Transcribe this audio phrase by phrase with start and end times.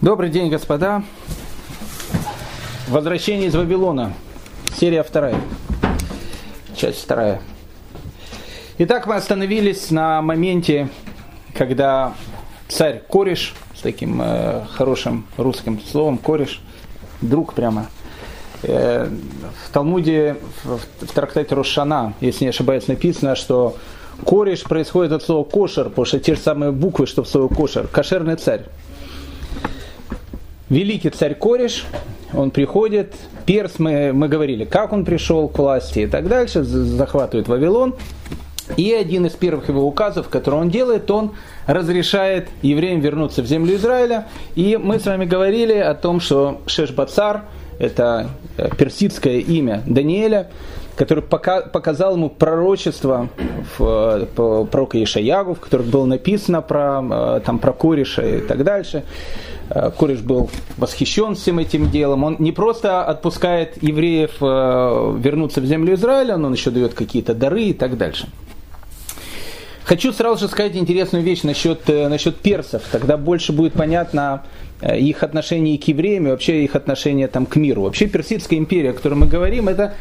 [0.00, 1.02] Добрый день, господа.
[2.86, 4.12] Возвращение из Вавилона.
[4.76, 5.34] Серия вторая.
[6.76, 7.42] Часть вторая.
[8.78, 10.88] Итак, мы остановились на моменте,
[11.52, 12.14] когда
[12.68, 16.62] царь Кореш, с таким э, хорошим русским словом, Кореш,
[17.20, 17.86] друг прямо,
[18.62, 19.10] э,
[19.64, 23.74] в Талмуде, в, в трактате Рошана, если не ошибаюсь, написано, что
[24.24, 27.88] Кореш происходит от слова кошер, потому что те же самые буквы, что в слове кошер,
[27.88, 28.62] кошерный царь
[30.70, 31.86] великий царь Кореш,
[32.32, 33.14] он приходит,
[33.46, 37.94] Перс, мы, мы говорили, как он пришел к власти и так дальше, захватывает Вавилон.
[38.76, 41.32] И один из первых его указов, который он делает, он
[41.66, 44.26] разрешает евреям вернуться в землю Израиля.
[44.56, 47.44] И мы с вами говорили о том, что Шешбацар,
[47.78, 48.28] это
[48.58, 50.50] э, персидское имя Даниэля,
[50.96, 53.30] который показал ему пророчество
[53.78, 57.02] в, по пророка Ишаягу, в котором было написано про,
[57.38, 59.04] э, там, про Кореша и так дальше.
[59.70, 62.24] Э, Кореш был восхищен всем этим делом.
[62.24, 67.34] Он не просто отпускает евреев э, вернуться в землю Израиля, но он еще дает какие-то
[67.34, 68.28] дары и так дальше.
[69.84, 72.82] Хочу сразу же сказать интересную вещь насчет, насчет персов.
[72.92, 74.42] Тогда больше будет понятно
[74.82, 77.82] их отношение к евреям и вообще их отношение там, к миру.
[77.82, 79.94] Вообще Персидская империя, о которой мы говорим, это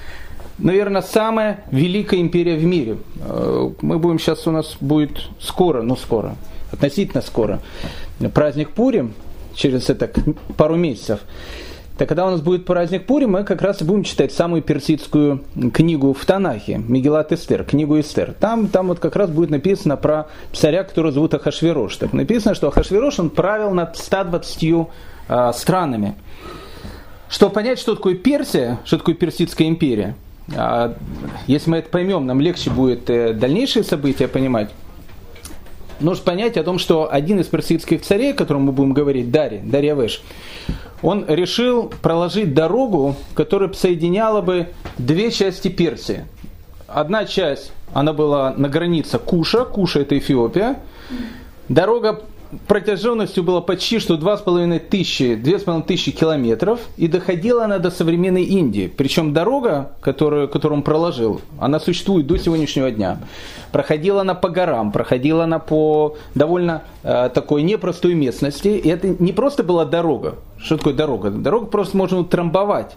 [0.58, 2.98] наверное, самая великая империя в мире.
[3.20, 6.36] Э, мы будем сейчас у нас будет скоро, ну скоро,
[6.72, 7.62] относительно скоро,
[8.34, 9.14] праздник Пурим,
[9.58, 10.10] через это
[10.56, 11.20] пару месяцев.
[11.98, 15.44] Так когда у нас будет праздник Пурим, мы как раз и будем читать самую персидскую
[15.74, 18.36] книгу в Танахе, Мегилат Эстер, книгу Эстер.
[18.40, 21.98] Там, там вот как раз будет написано про царя, которого зовут Ахашвирош.
[21.98, 24.86] Так написано, что Ахашвирош, он правил над 120 э,
[25.28, 26.14] а, странами.
[27.30, 30.16] Чтобы понять, что такое Персия, что такое Персидская империя–
[30.56, 30.96] а,
[31.48, 34.70] если мы это поймем, нам легче будет э, дальнейшие события понимать.
[36.00, 39.60] Нужно понять о том, что один из персидских царей, о котором мы будем говорить, Дарий,
[39.60, 40.22] Дарья Вэш,
[41.02, 46.26] он решил проложить дорогу, которая соединяла бы две части Персии.
[46.88, 50.80] Одна часть, она была на границе Куша, Куша это Эфиопия.
[51.68, 52.22] Дорога
[52.68, 58.92] протяженностью было почти что 2,5 тысячи, 2,5 тысячи километров, и доходила она до современной Индии.
[58.96, 63.20] Причем дорога, которую, которую он проложил, она существует до сегодняшнего дня.
[63.72, 68.70] Проходила она по горам, проходила она по довольно э, такой непростой местности.
[68.70, 70.36] И это не просто была дорога.
[70.58, 71.30] Что такое дорога?
[71.32, 72.96] Дорога просто можно утрамбовать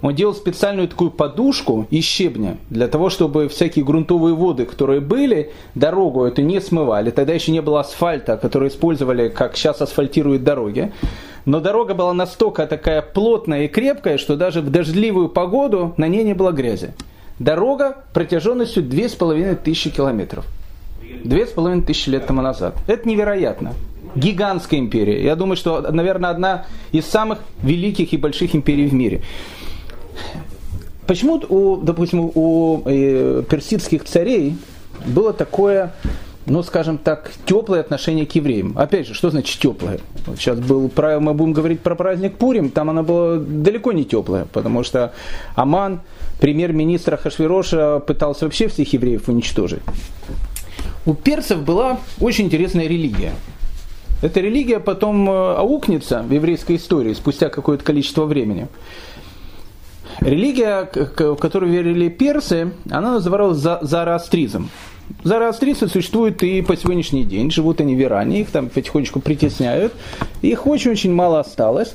[0.00, 5.52] он делал специальную такую подушку из щебня, для того, чтобы всякие грунтовые воды, которые были,
[5.74, 7.10] дорогу эту не смывали.
[7.10, 10.92] Тогда еще не было асфальта, который использовали, как сейчас асфальтируют дороги.
[11.44, 16.22] Но дорога была настолько такая плотная и крепкая, что даже в дождливую погоду на ней
[16.22, 16.92] не было грязи.
[17.38, 20.44] Дорога протяженностью 2500 километров.
[21.24, 22.76] Две с половиной тысячи лет тому назад.
[22.86, 23.72] Это невероятно.
[24.14, 25.22] Гигантская империя.
[25.22, 29.22] Я думаю, что, наверное, одна из самых великих и больших империй в мире.
[31.06, 34.56] Почему, у, допустим, у э, персидских царей
[35.06, 35.94] было такое,
[36.44, 38.76] ну, скажем так, теплое отношение к евреям?
[38.76, 40.00] Опять же, что значит теплое?
[40.26, 40.90] Вот сейчас был,
[41.20, 45.14] мы будем говорить про праздник Пурим, там оно было далеко не теплое, потому что
[45.54, 46.00] Аман,
[46.40, 49.80] премьер-министр Хашвироша, пытался вообще всех евреев уничтожить.
[51.06, 53.32] У персов была очень интересная религия.
[54.20, 58.68] Эта религия потом э, аукнется в еврейской истории спустя какое-то количество времени.
[60.20, 64.68] Религия, в которую верили персы, она называлась зороастризм.
[65.22, 69.94] Зороастрийцы существуют и по сегодняшний день, живут они в Иране, их там потихонечку притесняют,
[70.42, 71.94] их очень-очень мало осталось.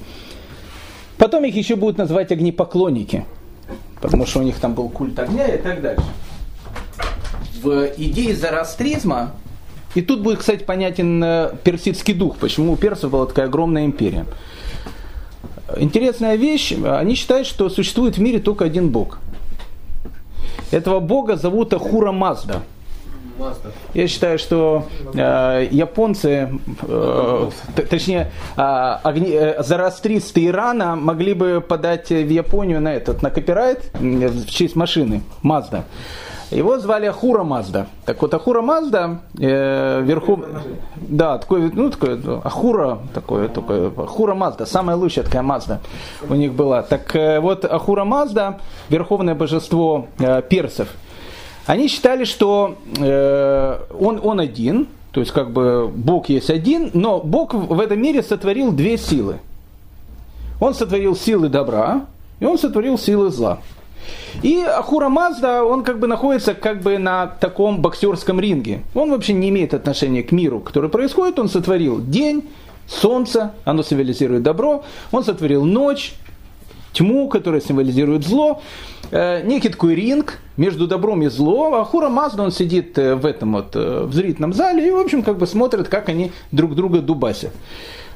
[1.18, 3.26] Потом их еще будут называть огнепоклонники,
[4.02, 6.06] потому что у них там был культ огня и так дальше.
[7.62, 9.34] В идее зороастризма,
[9.96, 14.26] и тут будет, кстати, понятен э, персидский дух, почему у персов была такая огромная империя–
[15.78, 19.20] Интересная вещь, они считают, что существует в мире только один бог.
[20.72, 22.64] Этого бога зовут Ахура Мазда.
[23.94, 26.50] Я считаю, что э, японцы,
[26.84, 27.50] э,
[27.90, 33.90] точнее, э, огни, э, зарастристы Ирана могли бы подать в Японию на этот, на копирайт
[33.94, 35.86] в честь машины Мазда.
[36.54, 37.88] Его звали Ахура Мазда.
[38.06, 40.46] Так вот, Ахура Мазда э, верхом...
[40.96, 45.82] Да, такой, ну, такой, Ахура, такой, такой, Ахура Мазда, самая лучшая такая Мазда
[46.30, 46.84] у них была.
[46.84, 48.60] Так э, вот, Ахура Мазда,
[48.90, 50.90] верховное божество э, персов,
[51.66, 57.20] они считали, что э, он, он один, то есть как бы Бог есть один, но
[57.20, 59.40] Бог в этом мире сотворил две силы.
[60.60, 62.06] Он сотворил силы добра,
[62.40, 63.60] и он сотворил силы зла.
[64.42, 68.82] И Ахура Мазда, он как бы находится как бы на таком боксерском ринге.
[68.94, 71.40] Он вообще не имеет отношения к миру, который происходит.
[71.40, 72.50] Он сотворил день,
[72.88, 76.14] солнце, оно символизирует добро, он сотворил ночь,
[76.94, 78.62] тьму, которая символизирует зло,
[79.12, 83.26] э, некий такой ринг между добром и злом, а Хура Мазда, он сидит э, в
[83.26, 86.76] этом вот, э, в зрительном зале и, в общем, как бы смотрит, как они друг
[86.76, 87.52] друга дубасят.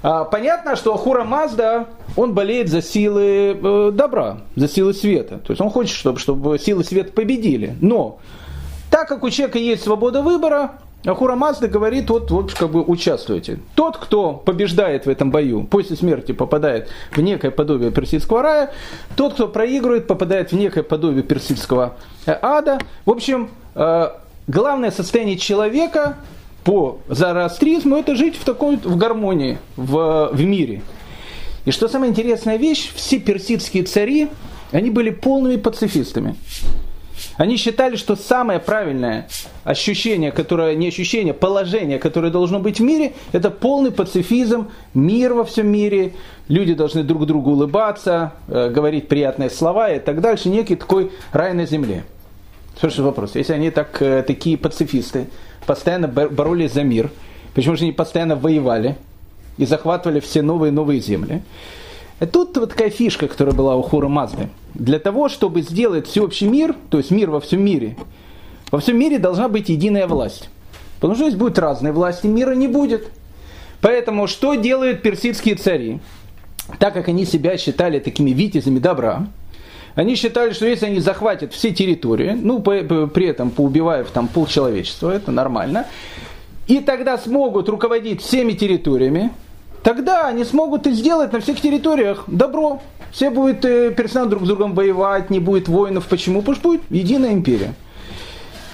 [0.03, 5.39] А, понятно, что Ахура Мазда, он болеет за силы э, добра, за силы света.
[5.39, 7.75] То есть он хочет, чтобы, чтобы силы света победили.
[7.81, 8.19] Но
[8.89, 13.59] так как у человека есть свобода выбора, Ахура Мазда говорит, вот, вот как бы участвуйте.
[13.75, 18.71] Тот, кто побеждает в этом бою, после смерти попадает в некое подобие персидского рая,
[19.15, 21.95] тот, кто проигрывает, попадает в некое подобие персидского
[22.25, 22.79] э, ада.
[23.05, 24.09] В общем, э,
[24.47, 26.17] главное состояние человека
[26.67, 30.81] по зороастризму это жить в такой в гармонии в, в мире.
[31.63, 34.27] И что самая интересная вещь, все персидские цари,
[34.73, 36.35] они были полными пацифистами.
[37.37, 39.29] Они считали, что самое правильное
[39.63, 45.45] ощущение, которое, не ощущение, положение, которое должно быть в мире, это полный пацифизм, мир во
[45.45, 46.15] всем мире,
[46.49, 51.53] люди должны друг другу улыбаться, э, говорить приятные слова и так дальше, некий такой рай
[51.53, 52.03] на земле.
[52.77, 55.27] Слушай, вопрос, если они так, э, такие пацифисты,
[55.67, 57.11] постоянно боролись за мир,
[57.53, 58.95] почему же они постоянно воевали
[59.57, 61.43] и захватывали все новые и новые земли.
[62.19, 64.49] И тут вот такая фишка, которая была у Хура Мазды.
[64.73, 67.95] Для того, чтобы сделать всеобщий мир, то есть мир во всем мире,
[68.71, 70.49] во всем мире должна быть единая власть.
[70.95, 73.07] Потому что здесь будут разные власти, мира не будет.
[73.81, 75.99] Поэтому что делают персидские цари?
[76.79, 79.27] Так как они себя считали такими витязями добра,
[79.97, 84.27] они считали, что если они захватят все территории, ну, по, по, при этом поубивав там
[84.27, 85.87] полчеловечества, это нормально,
[86.67, 89.31] и тогда смогут руководить всеми территориями,
[89.81, 92.79] тогда они смогут и сделать на всех территориях добро.
[93.11, 96.05] Все будут э, персонально друг с другом воевать, не будет воинов.
[96.07, 96.41] Почему?
[96.41, 97.73] Потому что будет единая империя.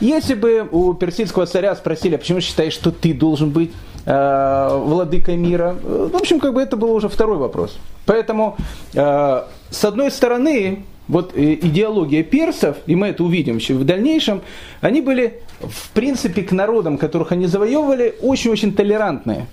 [0.01, 3.71] Если бы у персидского царя спросили, а почему считаешь, что ты должен быть
[4.05, 7.77] э, владыкой мира, э, в общем, как бы это был уже второй вопрос.
[8.05, 8.57] Поэтому,
[8.93, 14.41] э, с одной стороны, вот э, идеология персов, и мы это увидим еще в дальнейшем,
[14.81, 19.47] они были, в принципе, к народам, которых они завоевывали, очень-очень толерантные.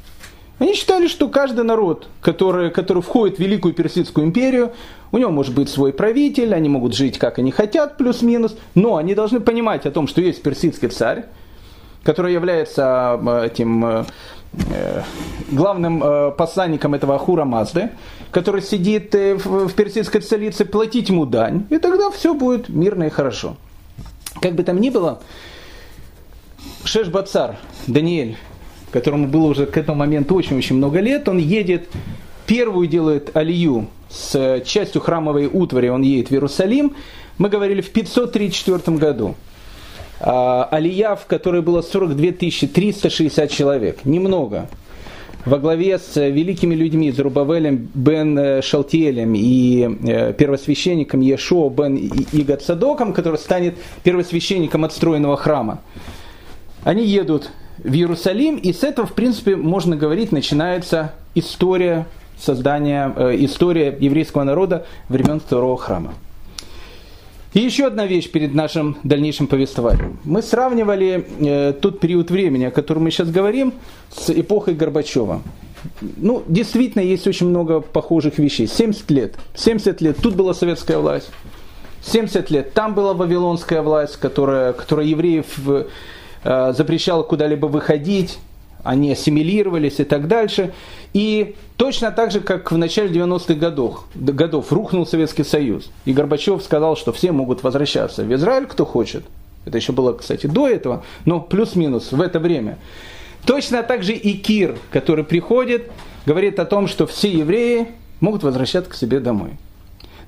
[0.59, 4.73] Они считали, что каждый народ, который, который входит в Великую Персидскую империю,
[5.11, 9.15] у него может быть свой правитель, они могут жить как они хотят, плюс-минус, но они
[9.15, 11.25] должны понимать о том, что есть персидский царь,
[12.03, 14.05] который является э, этим э,
[15.51, 16.03] главным
[16.37, 17.91] посланником этого Ахура Мазды,
[18.31, 23.11] который сидит э, в персидской столице, платить ему дань, и тогда все будет мирно и
[23.11, 23.57] хорошо.
[24.41, 25.21] Как бы там ни было,
[26.85, 27.09] Шеш
[27.87, 28.37] Даниэль,
[28.93, 31.89] которому было уже к этому моменту очень-очень много лет, он едет,
[32.47, 36.95] первую делает алию с частью храмовой утвари, он едет в Иерусалим,
[37.39, 39.35] мы говорили в 534 году.
[40.21, 44.69] А, алия, в которой было 42 360 человек, немного
[45.47, 51.97] во главе с великими людьми Зарубавелем бен э, Шалтиелем и э, первосвященником Ешо бен
[52.33, 55.81] Игат Садоком, который станет первосвященником отстроенного храма.
[56.85, 62.07] Они едут в Иерусалим, и с этого, в принципе, можно говорить, начинается история
[62.39, 66.15] создания, э, история еврейского народа времен второго храма.
[67.53, 70.19] И еще одна вещь перед нашим дальнейшим повествованием.
[70.25, 73.75] Мы сравнивали э, тот период времени, о котором мы сейчас говорим,
[74.15, 75.43] с эпохой Горбачева.
[76.01, 78.69] Ну, действительно, есть очень много похожих вещей.
[78.69, 79.35] 70 лет.
[79.55, 81.31] 70 лет тут была советская власть.
[82.03, 85.47] 70 лет там была вавилонская власть, которая, которая евреев
[86.45, 88.39] э, запрещала куда-либо выходить
[88.85, 90.73] они ассимилировались и так дальше.
[91.13, 96.63] И точно так же, как в начале 90-х годов, годов рухнул Советский Союз, и Горбачев
[96.63, 99.25] сказал, что все могут возвращаться в Израиль, кто хочет.
[99.65, 102.79] Это еще было, кстати, до этого, но плюс-минус в это время.
[103.45, 105.91] Точно так же и Кир, который приходит,
[106.27, 107.89] говорит о том, что все евреи
[108.21, 109.53] могут возвращаться к себе домой.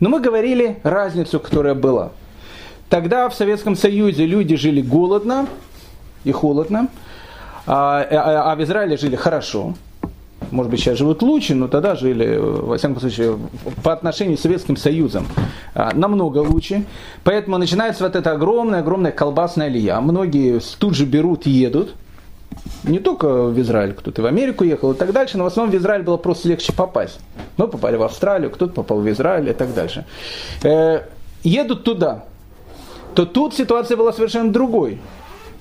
[0.01, 2.13] Но мы говорили разницу, которая была.
[2.89, 5.47] Тогда в Советском Союзе люди жили голодно
[6.25, 6.89] и холодно,
[7.67, 9.75] а, а, а в Израиле жили хорошо.
[10.51, 13.39] Может быть, сейчас живут лучше, но тогда жили, во всяком случае,
[13.83, 15.27] по отношению с Советским Союзом
[15.75, 16.85] а, намного лучше.
[17.25, 19.99] Поэтому начинается вот эта огромная-огромная колбасная лия.
[20.01, 21.95] Многие тут же берут и едут.
[22.85, 25.79] Не только в Израиль, кто-то в Америку ехал и так дальше, но в основном в
[25.79, 27.19] Израиль было просто легче попасть.
[27.57, 30.05] Мы попали в Австралию, кто-то попал в Израиль и так дальше.
[30.63, 31.03] Э,
[31.45, 32.25] едут туда.
[33.15, 34.99] То тут ситуация была совершенно другой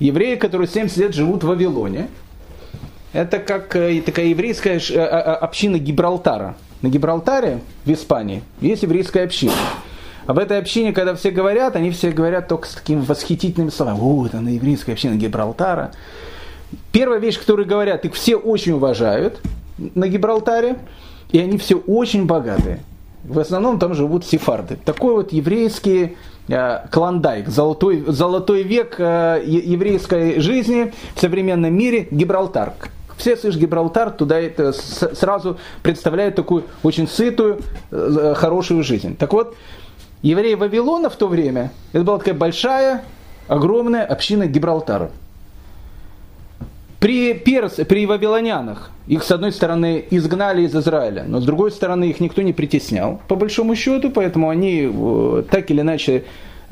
[0.01, 2.07] евреи, которые 70 лет живут в Вавилоне,
[3.13, 6.55] это как э, такая еврейская э, а, а, община Гибралтара.
[6.81, 9.53] На Гибралтаре, в Испании, есть еврейская община.
[10.25, 14.25] Об этой общине, когда все говорят, они все говорят только с такими восхитительными словами.
[14.25, 15.91] Это на еврейская община Гибралтара.
[16.91, 19.39] Первая вещь, которую говорят, их все очень уважают.
[19.77, 20.77] на Гибралтаре,
[21.31, 22.79] и они все очень богатые.
[23.23, 24.77] В основном там живут сефарды.
[24.83, 32.73] Такой вот еврейский э, клондайк, золотой, золотой век э, еврейской жизни в современном мире, Гибралтар.
[33.17, 37.59] Все слышат Гибралтар, туда это сразу представляют такую очень сытую,
[37.91, 39.15] э, хорошую жизнь.
[39.15, 39.55] Так вот,
[40.23, 43.03] евреи Вавилона в то время, это была такая большая,
[43.47, 45.11] огромная община Гибралтара.
[47.01, 52.03] При, перс, при вавилонянах их, с одной стороны, изгнали из Израиля, но с другой стороны,
[52.03, 56.25] их никто не притеснял, по большому счету, поэтому они э, так или иначе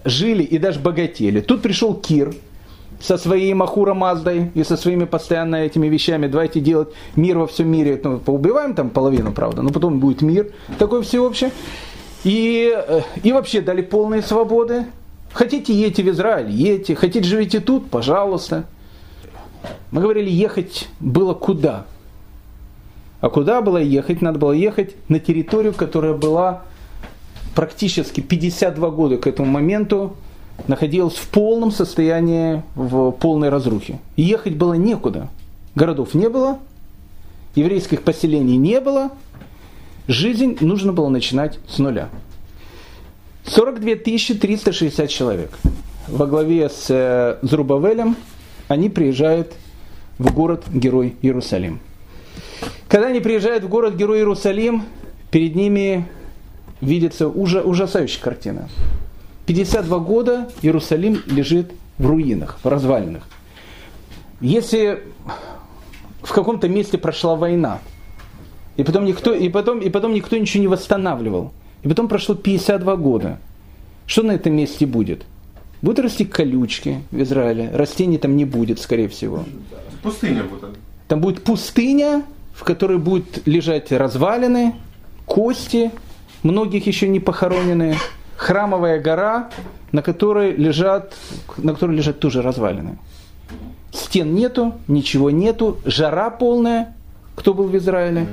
[0.05, 1.41] жили и даже богатели.
[1.41, 2.35] Тут пришел Кир
[3.01, 6.27] со своей Махура Маздой и со своими постоянно этими вещами.
[6.27, 7.99] Давайте делать мир во всем мире.
[8.03, 11.47] Ну, поубиваем там половину, правда, но потом будет мир такой всеобщий.
[12.23, 14.85] И, э, и вообще дали полные свободы.
[15.33, 16.93] Хотите, едьте в Израиль, едьте.
[16.93, 18.65] Хотите, живите тут, пожалуйста.
[19.91, 21.85] Мы говорили, ехать было куда?
[23.21, 24.21] А куда было ехать?
[24.21, 26.63] Надо было ехать на территорию, которая была
[27.55, 30.15] практически 52 года к этому моменту
[30.67, 33.99] находилась в полном состоянии, в полной разрухе.
[34.15, 35.29] И ехать было некуда.
[35.75, 36.59] Городов не было,
[37.55, 39.11] еврейских поселений не было,
[40.07, 42.09] жизнь нужно было начинать с нуля.
[43.45, 45.57] 42 360 человек
[46.07, 48.15] во главе с э, Зрубавелем
[48.69, 49.53] они приезжают
[50.17, 51.79] в город-герой Иерусалим.
[52.87, 54.83] Когда они приезжают в город-герой Иерусалим,
[55.31, 56.07] перед ними
[56.79, 58.69] видится ужа, ужасающая картина.
[59.47, 63.27] 52 года Иерусалим лежит в руинах, в развалинах.
[64.39, 65.03] Если
[66.21, 67.79] в каком-то месте прошла война,
[68.77, 72.95] и потом никто, и потом, и потом никто ничего не восстанавливал, и потом прошло 52
[72.97, 73.39] года,
[74.05, 75.25] что на этом месте будет?
[75.81, 77.71] Будут расти колючки в Израиле.
[77.73, 79.45] Растений там не будет, скорее всего.
[80.03, 80.77] Пустыня будет.
[81.07, 84.75] Там будет пустыня, в которой будут лежать развалины,
[85.25, 85.91] кости,
[86.43, 87.95] многих еще не похороненные,
[88.35, 89.49] храмовая гора,
[89.91, 91.15] на которой лежат,
[91.57, 92.97] на которой лежат тоже развалины.
[93.91, 96.95] Стен нету, ничего нету, жара полная,
[97.35, 98.27] кто был в Израиле.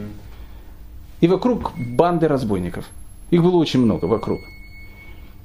[1.21, 2.85] И вокруг банды разбойников.
[3.31, 4.41] Их было очень много вокруг.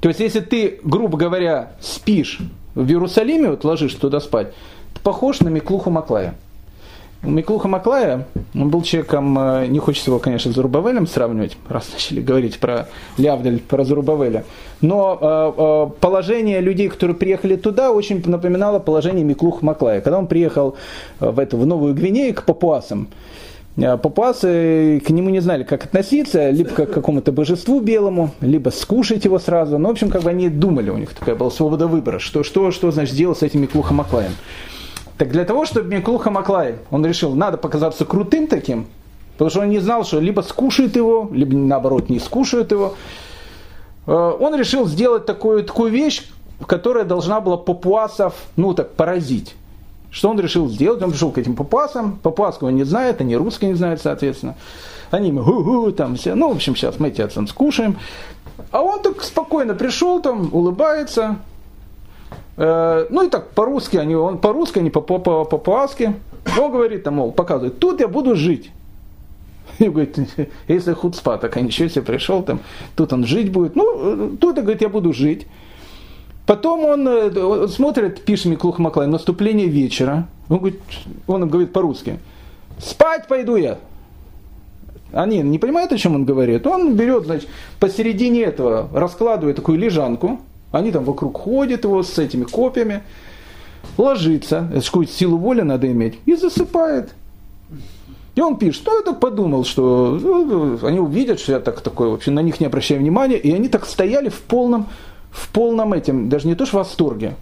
[0.02, 2.40] То есть, если ты, грубо говоря, спишь
[2.76, 4.48] в Иерусалиме, вот ложишь туда спать,
[4.94, 6.36] ты похож на Миклуху Маклая.
[7.24, 12.20] Миклуха Маклая, он был человеком, э, не хочется его, конечно, с Зарубавелем сравнивать, раз начали
[12.20, 14.44] говорить про Лявдель, про Зарубавеля,
[14.82, 20.02] но э, э, положение людей, которые приехали туда, очень напоминало положение Миклуха Маклая.
[20.02, 20.78] Когда он приехал
[21.20, 23.08] в, эту, в Новую Гвинею к папуасам,
[23.82, 29.26] папуасы к нему не знали, как относиться, либо как к какому-то божеству белому, либо скушать
[29.26, 29.78] его сразу.
[29.78, 32.72] Ну, в общем, как бы они думали, у них такая была свобода выбора, что, что,
[32.72, 34.34] что значит делать с этим Миклухом Маклаем.
[35.18, 38.88] Так для того, чтобы Миклуха Маклай, он решил, надо показаться крутым таким,
[39.34, 42.96] потому что он не знал, что либо скушают его, либо наоборот не скушают его.
[44.08, 46.24] Э, он решил сделать такую, такую вещь,
[46.66, 49.56] которая должна была папуасов, ну так, поразить.
[50.12, 51.02] Что он решил сделать?
[51.02, 52.20] Он пришел к этим папуасам.
[52.22, 54.56] Папуасского не знает, они русские не знают, соответственно.
[55.10, 56.36] Они гу-гу, там все.
[56.36, 57.98] Ну, в общем, сейчас мы эти отцом скушаем.
[58.72, 61.38] А он так спокойно пришел, там, улыбается.
[62.58, 66.16] Э, ну и так по-русски, они, он по-русски, они по-папуаски.
[66.60, 68.72] Он говорит, там, мол, показывает, тут я буду жить.
[69.80, 70.18] И говорит,
[70.68, 72.60] если худспа, так а ничего себе пришел, там,
[72.96, 73.76] тут он жить будет.
[73.76, 75.48] Ну, тут, говорит, я буду жить.
[76.52, 80.28] Потом он, э, он смотрит, пишет Миклух Маклай, наступление вечера.
[80.50, 80.82] Он говорит,
[81.26, 82.20] он говорит по-русски.
[82.78, 83.78] Спать пойду я.
[85.14, 86.68] Они не понимают, о чем он говорит.
[86.68, 87.48] Он берет, значит,
[87.80, 90.42] посередине этого раскладывает такую лежанку.
[90.74, 93.02] Они там вокруг ходят его с этими копьями.
[93.98, 97.14] Ложится, это какую-то силу воли надо иметь, и засыпает.
[98.36, 102.10] И он пишет, что я так подумал, что ну, они увидят, что я так такой,
[102.10, 104.88] вообще на них не обращаю внимания, и они так стояли в полном
[105.32, 107.36] в полном этим, даже не то что в восторге,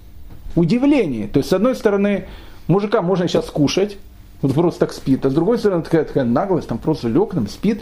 [0.55, 1.27] удивлении.
[1.27, 2.25] То есть, с одной стороны,
[2.67, 3.97] мужика можно сейчас скушать,
[4.41, 7.47] вот просто так спит, а с другой стороны, такая, такая наглость, там просто лег, там
[7.47, 7.81] спит.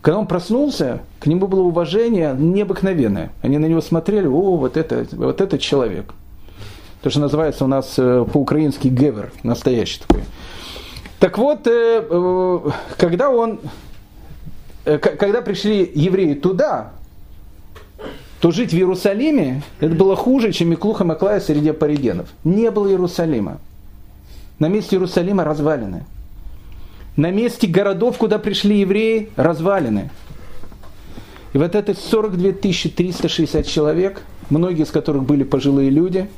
[0.00, 3.32] Когда он проснулся, к нему было уважение необыкновенное.
[3.42, 6.12] Они на него смотрели, о, вот это, вот этот человек.
[7.02, 10.22] То, что называется у нас э, по-украински гевер, настоящий такой.
[11.20, 12.58] Так вот, э, э,
[12.98, 13.60] когда он,
[14.84, 16.92] когда пришли евреи туда,
[18.44, 22.28] то жить в Иерусалиме это было хуже, чем Миклуха Маклая среди паригенов.
[22.44, 23.58] Не было Иерусалима.
[24.58, 26.04] На месте Иерусалима развалины.
[27.16, 30.10] На месте городов, куда пришли евреи, развалины.
[31.54, 34.20] И вот это 42 360 человек,
[34.50, 36.28] многие из которых были пожилые люди,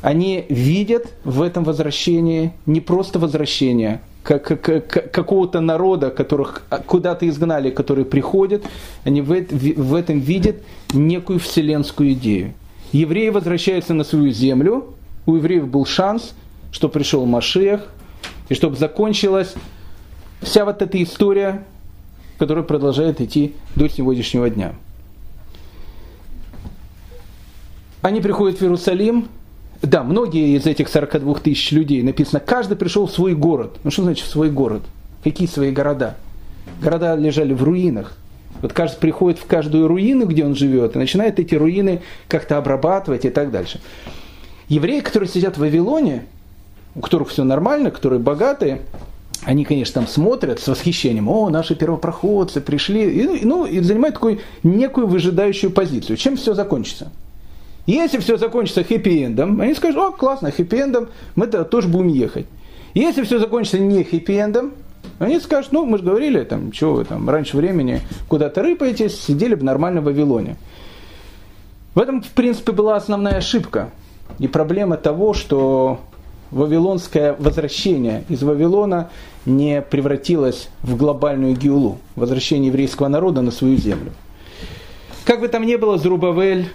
[0.00, 8.62] они видят в этом возвращении не просто возвращение, какого-то народа, которых куда-то изгнали, которые приходят,
[9.04, 10.56] они в, в этом видят
[10.92, 12.54] некую вселенскую идею.
[12.92, 14.94] Евреи возвращаются на свою землю,
[15.26, 16.34] у евреев был шанс,
[16.70, 17.88] что пришел Машех,
[18.48, 19.54] и чтобы закончилась
[20.40, 21.64] вся вот эта история,
[22.38, 24.74] которая продолжает идти до сегодняшнего дня.
[28.02, 29.28] Они приходят в Иерусалим,
[29.82, 33.78] да, многие из этих 42 тысяч людей, написано, каждый пришел в свой город.
[33.82, 34.82] Ну что значит в свой город?
[35.24, 36.16] Какие свои города?
[36.80, 38.16] Города лежали в руинах.
[38.60, 43.24] Вот каждый приходит в каждую руину, где он живет, и начинает эти руины как-то обрабатывать
[43.24, 43.80] и так дальше.
[44.68, 46.26] Евреи, которые сидят в Вавилоне,
[46.94, 48.82] у которых все нормально, которые богатые,
[49.44, 54.38] они, конечно, там смотрят с восхищением, о, наши первопроходцы пришли, и, ну, и занимают такую
[54.62, 56.16] некую выжидающую позицию.
[56.16, 57.10] Чем все закончится?
[57.86, 62.46] Если все закончится хэппи-эндом, они скажут, о, классно, хэппи-эндом, мы -то тоже будем ехать.
[62.94, 64.72] Если все закончится не хэппи-эндом,
[65.18, 69.54] они скажут, ну, мы же говорили, там, что вы там раньше времени куда-то рыпаетесь, сидели
[69.54, 70.56] бы нормально в Вавилоне.
[71.94, 73.90] В этом, в принципе, была основная ошибка.
[74.38, 76.00] И проблема того, что
[76.50, 79.10] вавилонское возвращение из Вавилона
[79.44, 84.12] не превратилось в глобальную геулу, возвращение еврейского народа на свою землю.
[85.24, 86.68] Как бы там ни было, Зрубавель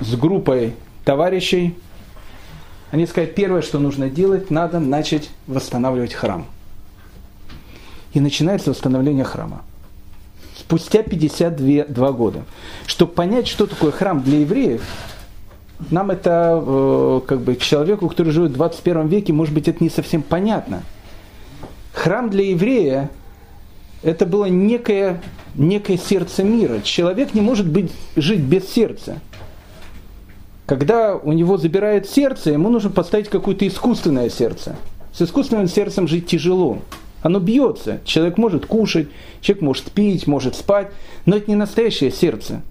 [0.00, 1.76] с группой товарищей,
[2.90, 6.46] они сказали, первое, что нужно делать, надо начать восстанавливать храм.
[8.12, 9.62] И начинается восстановление храма.
[10.58, 12.42] Спустя 52 года.
[12.86, 14.82] Чтобы понять, что такое храм для евреев,
[15.90, 19.88] нам это, э, как бы, человеку, который живет в 21 веке, может быть, это не
[19.88, 20.82] совсем понятно.
[21.92, 23.10] Храм для еврея–
[24.02, 25.22] это было некое,
[25.54, 26.80] некое сердце мира.
[26.82, 29.20] Человек не может быть, жить без сердца–
[30.70, 34.76] когда у него забирают сердце, ему нужно поставить какое-то искусственное сердце.
[35.12, 36.78] С искусственным сердцем жить тяжело.
[37.22, 37.98] Оно бьется.
[38.04, 39.08] Человек может кушать,
[39.40, 40.92] человек может пить, может спать,
[41.26, 42.62] но это не настоящее сердце.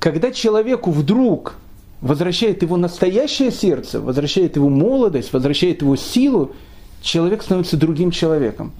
[0.00, 1.54] Когда человеку вдруг
[2.00, 6.56] возвращает его настоящее сердце, возвращает его молодость, возвращает его силу,
[7.02, 8.72] человек становится другим человеком.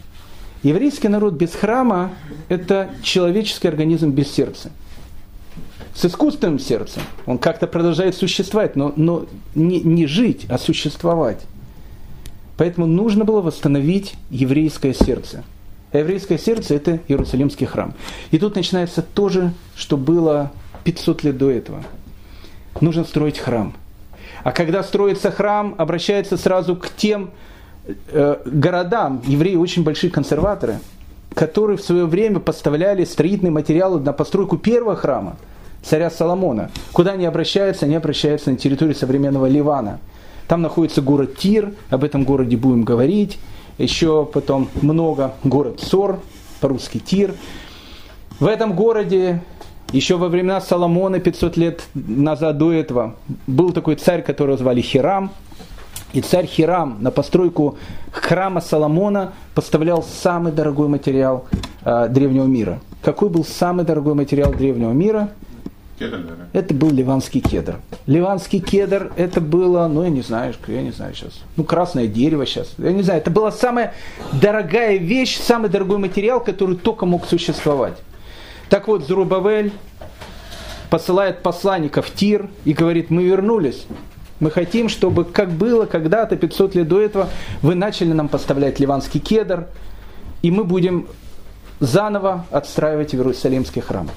[0.65, 2.11] Еврейский народ без храма–
[2.49, 4.73] это человеческий организм без сердца
[5.95, 7.03] с искусственным сердцем.
[7.27, 11.41] Он как-то продолжает существовать, но, но не, не жить, а существовать.
[12.57, 15.45] Поэтому нужно было восстановить еврейское сердце.
[15.93, 17.95] А еврейское сердце– это Иерусалимский храм.
[18.31, 21.85] И тут начинается то же, что было 500 лет до этого.
[22.81, 23.75] Нужно строить храм.
[24.43, 27.31] А когда строится храм, обращается сразу к тем
[27.87, 30.81] э, городам, евреи очень большие консерваторы,
[31.35, 35.37] которые в свое время поставляли строительные материалы на постройку первого храма–
[35.85, 36.71] царя Соломона.
[36.93, 37.87] Куда они обращаются?
[37.87, 40.01] Они обращаются на территорию современного Ливана.
[40.49, 43.39] Там находится город Тир, об этом городе будем говорить.
[43.79, 46.21] Еще потом много, город Сор,
[46.61, 47.35] по-русски Тир.
[48.41, 49.43] В этом городе
[49.93, 53.15] еще во времена Соломона, 500 лет назад до этого,
[53.47, 55.31] был такой царь, которого звали Хирам.
[56.15, 57.77] И царь Хирам на постройку
[58.13, 61.47] храма Соломона поставлял самый дорогой материал
[61.85, 62.81] э, древнего мира.
[63.03, 65.31] Какой был самый дорогой материал древнего мира?
[65.99, 66.35] Кедр, да?
[66.53, 67.81] Это был ливанский кедр.
[68.07, 72.47] Ливанский кедр, это было, ну я не знаю, я не знаю сейчас, ну красное дерево
[72.47, 73.93] сейчас, я не знаю, это была самая
[74.33, 77.95] дорогая вещь, самый дорогой материал, который только мог существовать.
[78.69, 79.73] Так вот, Зрубавель
[80.91, 83.85] посылает посланника в Тир и говорит, мы вернулись,
[84.41, 87.29] мы хотим, чтобы, как было когда-то, 500 лет до этого,
[87.63, 89.69] вы начали нам поставлять ливанский кедр,
[90.43, 91.07] и мы будем
[91.81, 94.09] заново отстраивать Иерусалимский храм.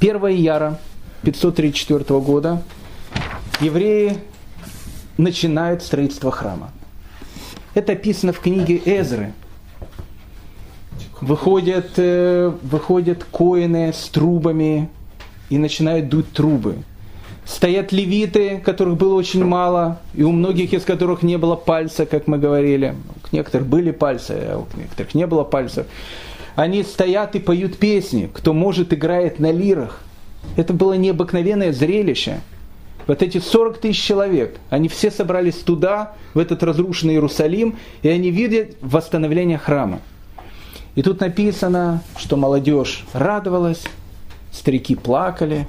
[0.00, 0.78] 1 яра
[1.22, 2.62] 534 года
[3.60, 4.18] евреи
[5.16, 6.70] начинают строительство храма.
[7.74, 9.32] Это описано в книге Эзры.
[11.20, 14.90] Выходят, э, выходят коины с трубами
[15.48, 16.76] и начинают дуть трубы.
[17.44, 22.26] Стоят левиты, которых было очень мало, и у многих из которых не было пальца, как
[22.26, 22.94] мы говорили.
[23.30, 25.86] У некоторых были пальцы, а у некоторых не было пальцев.
[26.56, 28.30] Они стоят и поют песни.
[28.32, 30.00] Кто может, играет на лирах.
[30.56, 32.40] Это было необыкновенное зрелище.
[33.06, 38.30] Вот эти 40 тысяч человек, они все собрались туда, в этот разрушенный Иерусалим, и они
[38.30, 40.00] видят восстановление храма.
[40.94, 43.82] И тут написано, что молодежь радовалась,
[44.52, 45.66] старики плакали,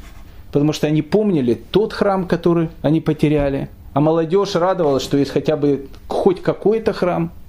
[0.55, 5.57] потому что они помнили тот храм, который они потеряли, а молодежь радовалась, что есть хотя
[5.57, 7.31] бы хоть какой-то храм–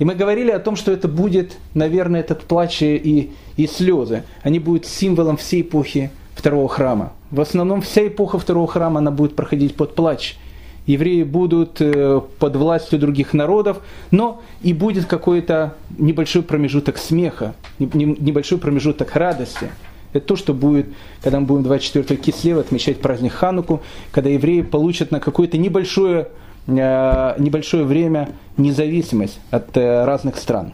[0.00, 4.22] и мы говорили о том, что это будет, наверное, этот плач и, и слезы.
[4.42, 7.12] Они будут символом всей эпохи второго храма.
[7.30, 10.38] В основном вся эпоха второго храма, она будет проходить под плач.
[10.86, 18.56] евреи будут э, под властью других народов, но и будет какой-то небольшой промежуток смеха, небольшой
[18.56, 19.68] промежуток радости.
[20.12, 20.86] Это то, что будет,
[21.22, 26.28] когда мы будем 24 Кислева отмечать праздник Хануку, когда евреи получат на какое-то небольшое,
[26.66, 30.72] э, небольшое время независимость от э, разных стран.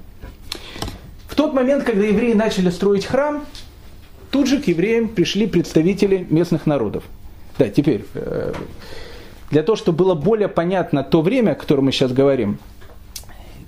[1.27, 3.45] В тот момент, когда евреи начали строить храм,
[4.31, 7.05] тут же к евреям пришли представители местных народов.
[7.59, 8.05] Да, теперь
[9.51, 12.59] для того, чтобы было более понятно то время, о котором мы сейчас говорим,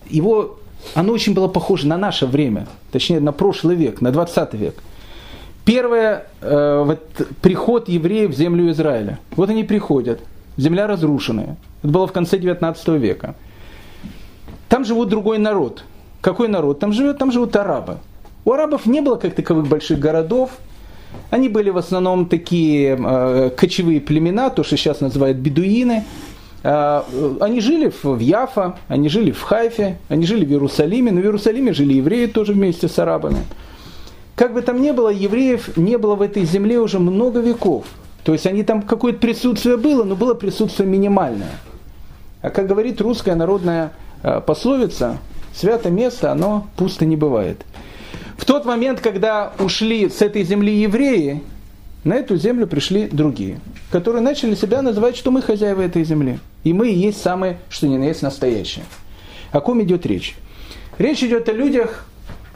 [0.08, 0.58] его,
[0.94, 4.82] оно очень было похоже на наше время, точнее на прошлый век, на 20 век.
[5.68, 9.18] Первое, э, вот, приход евреев в землю Израиля.
[9.36, 10.18] Вот они приходят,
[10.56, 11.58] земля разрушенная.
[11.82, 13.34] Это было в конце 19 века.
[14.70, 15.84] Там живут другой народ.
[16.22, 17.18] Какой народ там живет?
[17.18, 17.98] Там живут арабы.
[18.46, 20.52] У арабов не было как таковых больших городов,
[21.28, 26.04] они были в основном такие э, кочевые племена, то, что сейчас называют бедуины.
[26.62, 27.02] Э,
[27.40, 31.74] они жили в Яфа, они жили в Хайфе, они жили в Иерусалиме, но в Иерусалиме
[31.74, 33.44] жили евреи тоже вместе с арабами.
[34.38, 37.86] Как бы там ни было, евреев не было в этой земле уже много веков.
[38.22, 41.58] То есть они там какое-то присутствие было, но было присутствие минимальное.
[42.40, 43.90] А как говорит русская народная
[44.22, 45.18] э, пословица,
[45.52, 47.62] святое место, оно пусто не бывает.
[48.36, 51.42] В тот момент, когда ушли с этой земли евреи,
[52.04, 53.58] на эту землю пришли другие,
[53.90, 56.38] которые начали себя называть, что мы хозяева этой земли.
[56.62, 58.84] И мы и есть самые, что ни на есть настоящие.
[59.50, 60.36] О ком идет речь?
[60.96, 62.06] Речь идет о людях,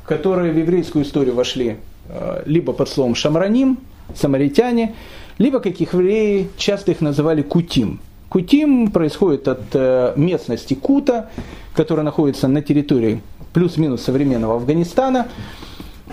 [0.06, 1.76] которые в еврейскую историю вошли
[2.08, 3.78] э, либо под словом шамраним,
[4.14, 4.94] самаритяне,
[5.38, 8.00] либо, как евреи, часто их называли кутим.
[8.28, 11.30] Кутим происходит от э, местности Кута,
[11.74, 13.20] которая находится на территории
[13.52, 15.28] плюс-минус современного Афганистана.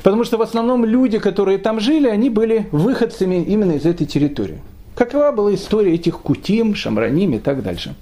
[0.04, 4.62] Потому что в основном люди, которые там жили, они были выходцами именно из этой территории.
[4.96, 7.96] Какова была история этих кутим, шамраним и так дальше.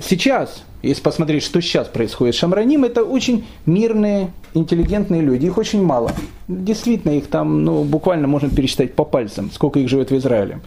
[0.00, 5.46] Сейчас, если посмотреть, что сейчас происходит с шамраним, это очень мирные, интеллигентные люди.
[5.46, 6.12] Их очень мало.
[6.46, 10.60] Действительно, их там ну, буквально можно пересчитать по пальцам, сколько их живет в Израиле.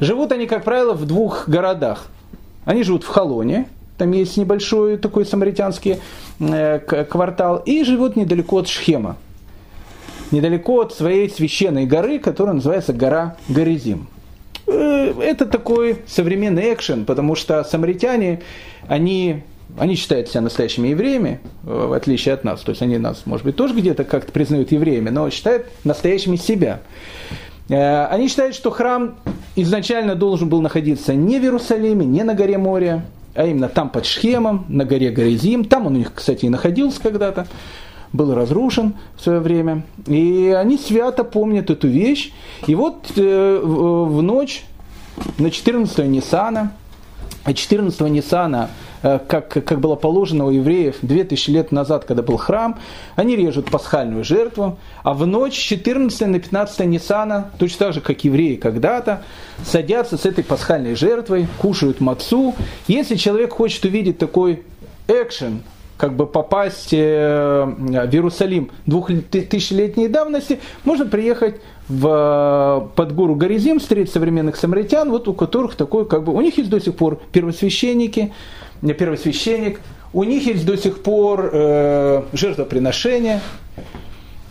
[0.00, 2.08] Живут они, как правило, в двух городах.
[2.64, 5.98] Они живут в Холоне, там есть небольшой такой самаритянский
[6.40, 9.16] э, квартал, и живут недалеко от Шхема
[10.34, 14.08] недалеко от своей священной горы, которая называется гора Горизим.
[14.66, 18.42] Э, это такой современный экшен, потому что самаритяне,
[18.88, 19.42] они,
[19.78, 22.60] они считают себя настоящими евреями, э, в отличие от нас.
[22.60, 26.80] То есть они нас, может быть, тоже где-то как-то признают евреями, но считают настоящими себя.
[27.68, 29.16] Э, они считают, что храм
[29.56, 34.06] изначально должен был находиться не в Иерусалиме, не на горе моря, а именно там под
[34.06, 35.64] Шхемом, на горе Горизим.
[35.64, 37.46] Там он у них, кстати, и находился когда-то
[38.14, 39.82] был разрушен в свое время.
[40.06, 42.32] И они свято помнят эту вещь.
[42.66, 44.64] И вот э, в ночь
[45.38, 46.72] на 14 Ниссана,
[47.44, 48.70] 14 Ниссана,
[49.02, 52.78] э, как, как было положено у евреев 2000 лет назад, когда был храм,
[53.16, 58.22] они режут пасхальную жертву, а в ночь 14 на 15 Ниссана, точно так же, как
[58.22, 59.22] евреи когда-то,
[59.64, 62.54] садятся с этой пасхальной жертвой, кушают мацу.
[62.86, 64.62] Если человек хочет увидеть такой
[65.08, 65.62] экшен,
[65.96, 68.70] как бы попасть э, в Иерусалим.
[68.86, 76.06] Двухтысячелетней давности, можно приехать в, под гору Горизим, встретить современных самаритян, вот у которых такой,
[76.06, 78.32] как бы, у них есть до сих пор первосвященники,
[78.80, 79.80] первосвященник,
[80.12, 83.40] у них есть до сих пор э, жертвоприношение,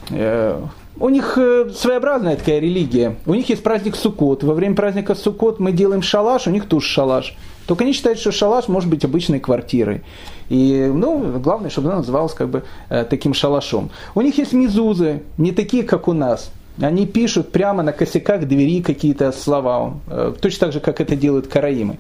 [0.10, 0.62] э,
[1.00, 3.16] у них э, своеобразная такая религия.
[3.26, 4.44] У них есть праздник Суккот.
[4.44, 7.36] Во время праздника Суккот мы делаем шалаш, у них тоже шалаш.
[7.66, 10.04] Только они считают, что шалаш может быть обычной квартирой.
[10.50, 13.90] И, ну, главное, чтобы она называлась как бы э, таким шалашом.
[14.14, 16.52] У них есть мизузы, не такие, как у нас.
[16.82, 21.48] Они пишут прямо на косяках двери какие-то слова, э, точно так же, как это делают
[21.48, 21.98] караимы.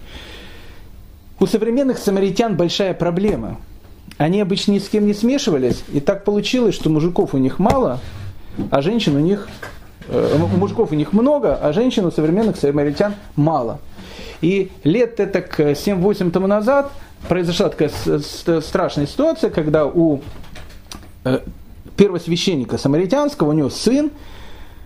[1.40, 3.58] У современных самаритян большая проблема.
[4.18, 8.00] Они обычно ни с кем не смешивались, и так получилось, что мужиков у них мало,
[8.72, 9.48] а женщин у них,
[10.08, 13.80] э, мужиков у них много, а женщин у современных самаритян мало.
[14.42, 16.92] И лет это к 7-8 тому назад
[17.28, 17.92] произошла такая
[18.62, 20.22] страшная ситуация, когда у
[21.24, 21.40] э,
[21.96, 24.12] первосвященника самаритянского, у него сын,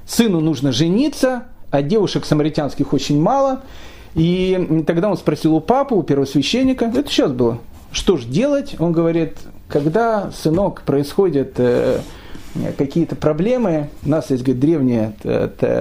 [0.06, 3.62] сыну нужно жениться, а девушек самаритянских очень мало.
[4.15, 7.60] И тогда он спросил у папы, у первосвященника, это сейчас было,
[7.91, 8.75] что же делать?
[8.80, 11.99] Он говорит, когда, сынок, происходят э,
[12.77, 15.12] какие-то проблемы, у нас есть говорит, древняя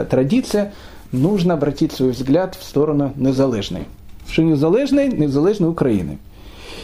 [0.09, 0.73] традиция,
[1.11, 3.81] нужно обратить свой взгляд в сторону незалежной.
[4.29, 6.17] Що незалежної, незалежної України.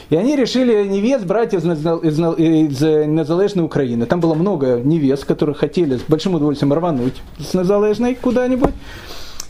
[0.09, 4.05] И они решили невест брать из, из, из незалежной Украины.
[4.05, 8.73] Там было много невест, которые хотели с большим удовольствием рвануть с незалежной куда-нибудь.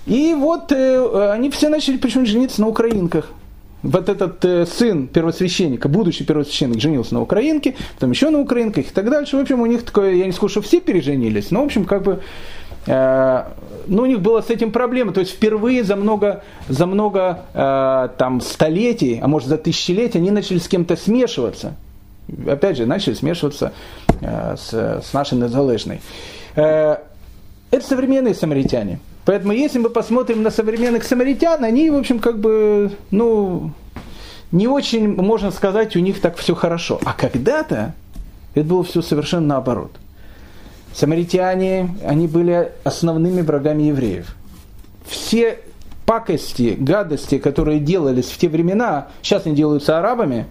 [0.07, 3.29] И вот э, они все начали почему жениться на украинках.
[3.82, 8.90] вот этот э, сын первосвященника, будущий первосвященник, женился на украинке, потом еще на украинках и
[8.90, 9.36] так дальше.
[9.36, 12.02] В общем, у них такое, я не скажу, что все переженились, но, в общем, как
[12.02, 12.20] бы,
[12.86, 13.44] э,
[13.86, 15.12] ну, у них была с этим проблема.
[15.12, 20.30] То есть впервые за много, за много э, там, столетий, а может за тысячелетия, они
[20.30, 21.74] начали с кем-то смешиваться.
[22.46, 23.72] Опять же, начали смешиваться
[24.20, 24.72] э, с,
[25.04, 26.00] с нашей незалежной.
[26.54, 26.98] Э,
[27.70, 29.00] это современные самаритяне.
[29.24, 33.70] Поэтому если мы посмотрим на современных самаритян, они, в общем, как бы, ну,
[34.50, 37.00] не очень, можно сказать, у них так все хорошо.
[37.04, 37.94] А когда-то
[38.54, 39.92] это было все совершенно наоборот.
[40.94, 44.34] Самаритяне, они были основными врагами евреев.
[45.06, 45.58] Все
[46.04, 50.46] пакости, гадости, которые делались в те времена, сейчас они делаются арабами,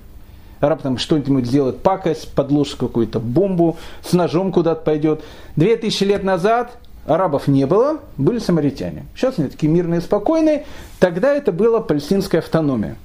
[0.59, 5.23] араб там что-нибудь сделает, пакость, подложит какую-то бомбу, с ножом куда-то пойдет.
[5.55, 9.05] Две тысячи лет назад арабов не было, были самаритяне.
[9.15, 10.65] Сейчас они такие мирные, спокойные.
[10.99, 12.95] Тогда это была палестинская автономия.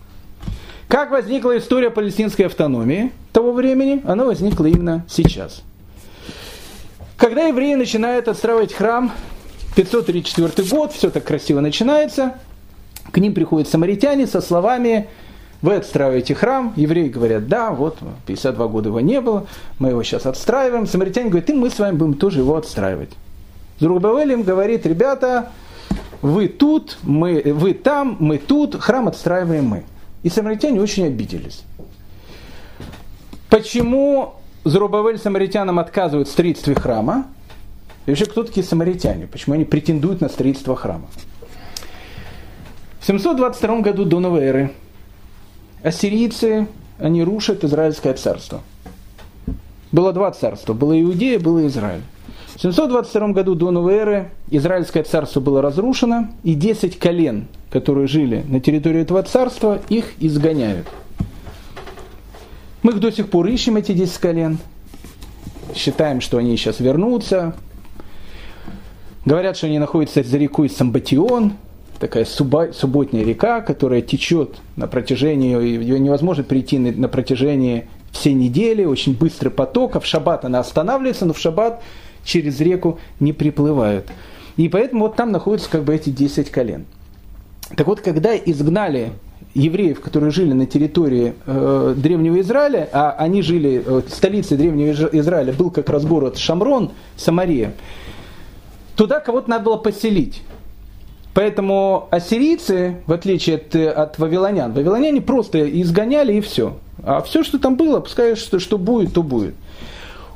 [0.88, 4.02] Как возникла история палестинской автономии того времени?
[4.04, 5.62] Она возникла именно сейчас.
[7.16, 9.10] Когда евреи начинают отстраивать храм,
[9.74, 12.34] 534 год, все так красиво начинается,
[13.10, 15.08] к ним приходят самаритяне со словами
[15.62, 19.46] вы отстраиваете храм, евреи говорят, да, вот 52 года его не было,
[19.78, 20.86] мы его сейчас отстраиваем.
[20.86, 23.10] Самаритяне говорят, и мы с вами будем тоже его отстраивать.
[23.78, 25.50] Зурбавель им говорит, ребята,
[26.22, 29.84] вы тут, мы, вы там, мы тут, храм отстраиваем мы.
[30.22, 31.64] И самаритяне очень обиделись.
[33.50, 34.34] Почему
[34.64, 37.26] Зарубавель самаритянам отказывает в строительстве храма?
[38.06, 39.26] И вообще, кто такие самаритяне?
[39.26, 41.06] Почему они претендуют на строительство храма?
[43.00, 44.72] В 722 году до новой эры
[45.82, 46.66] ассирийцы,
[46.98, 48.62] они рушат Израильское царство.
[49.92, 50.72] Было два царства.
[50.74, 52.02] Было Иудея, было Израиль.
[52.56, 58.46] В 722 году до новой эры Израильское царство было разрушено, и 10 колен, которые жили
[58.48, 60.86] на территории этого царства, их изгоняют.
[62.82, 64.58] Мы их до сих пор ищем, эти 10 колен.
[65.74, 67.54] Считаем, что они сейчас вернутся.
[69.26, 71.52] Говорят, что они находятся за рекой Самбатион,
[71.98, 79.14] такая субботняя река, которая течет на протяжении, ее невозможно прийти на протяжении всей недели, очень
[79.14, 81.82] быстрый поток, а в шаббат она останавливается, но в шаббат
[82.26, 84.08] через реку не приплывают.
[84.56, 86.84] И поэтому вот там находятся как бы эти 10 колен.
[87.76, 89.12] Так вот, когда изгнали
[89.54, 95.52] евреев, которые жили на территории э, Древнего Израиля, а они жили, э, столицей Древнего Израиля
[95.52, 97.72] был как раз город Шамрон, Самария,
[98.96, 100.42] туда кого-то надо было поселить.
[101.34, 106.76] Поэтому ассирийцы, в отличие от, от вавилонян, вавилоняне просто изгоняли и все.
[107.02, 109.54] А все, что там было, пускай что, что будет, то будет.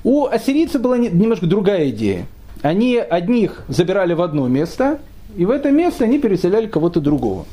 [0.05, 2.27] У ассирийцев была немножко другая идея.
[2.63, 4.99] Они одних забирали в одно место,
[5.37, 7.47] и в это место они переселяли кого-то другого.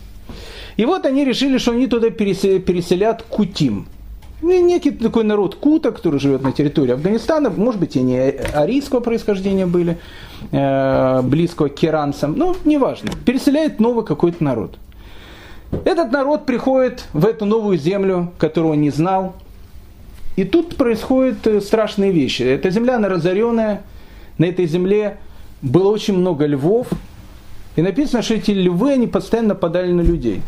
[0.77, 3.87] И вот они решили, что они туда переселят Кутим.
[4.41, 8.99] Ну, некий такой народ Кута, который живет на территории Афганистана, может быть, и не арийского
[8.99, 9.97] происхождения были,
[10.51, 13.09] э, близкого к керанцам, но неважно.
[13.25, 14.77] Переселяет новый какой-то народ.
[15.85, 19.33] Этот народ приходит в эту новую землю, которую он не знал,
[20.37, 22.43] и тут происходят э, страшные вещи.
[22.43, 23.81] Эта земля, она разоренная,
[24.37, 25.17] на этой земле
[25.63, 26.87] было очень много львов,
[27.75, 30.41] и написано, что эти львы, они постоянно нападали на людей.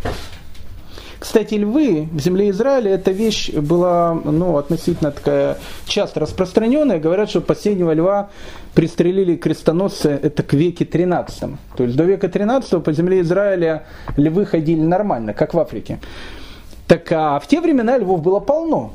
[1.19, 6.99] Кстати, львы в земле Израиля, эта вещь была ну, относительно такая часто распространенная.
[6.99, 8.29] Говорят, что последнего льва
[8.73, 11.51] пристрелили крестоносцы это к веке 13.
[11.75, 13.83] То есть до века 13 по земле Израиля
[14.15, 15.99] львы ходили нормально, как в Африке.
[16.87, 18.93] Так а в те времена львов было полно.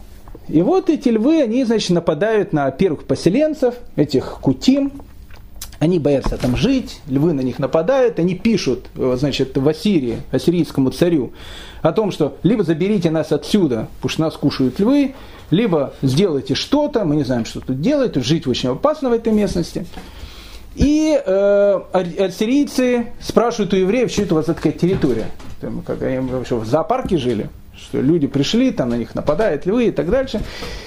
[0.48, 4.92] И вот эти львы, они, значит, нападают на первых поселенцев, этих кутим,
[5.78, 11.32] они боятся там жить, львы на них нападают, они пишут, значит, в Ассирии, ассирийскому царю,
[11.82, 15.14] о том, что либо заберите нас отсюда, потому что нас кушают львы,
[15.50, 19.86] либо сделайте что-то, мы не знаем, что тут делать, жить очень опасно в этой местности.
[20.74, 25.26] И э, ассирийцы спрашивают у евреев, что это у вас за такая территория.
[25.60, 27.48] Там, как они вообще в зоопарке жили
[27.84, 30.40] что люди пришли, там на них нападают львы и так дальше.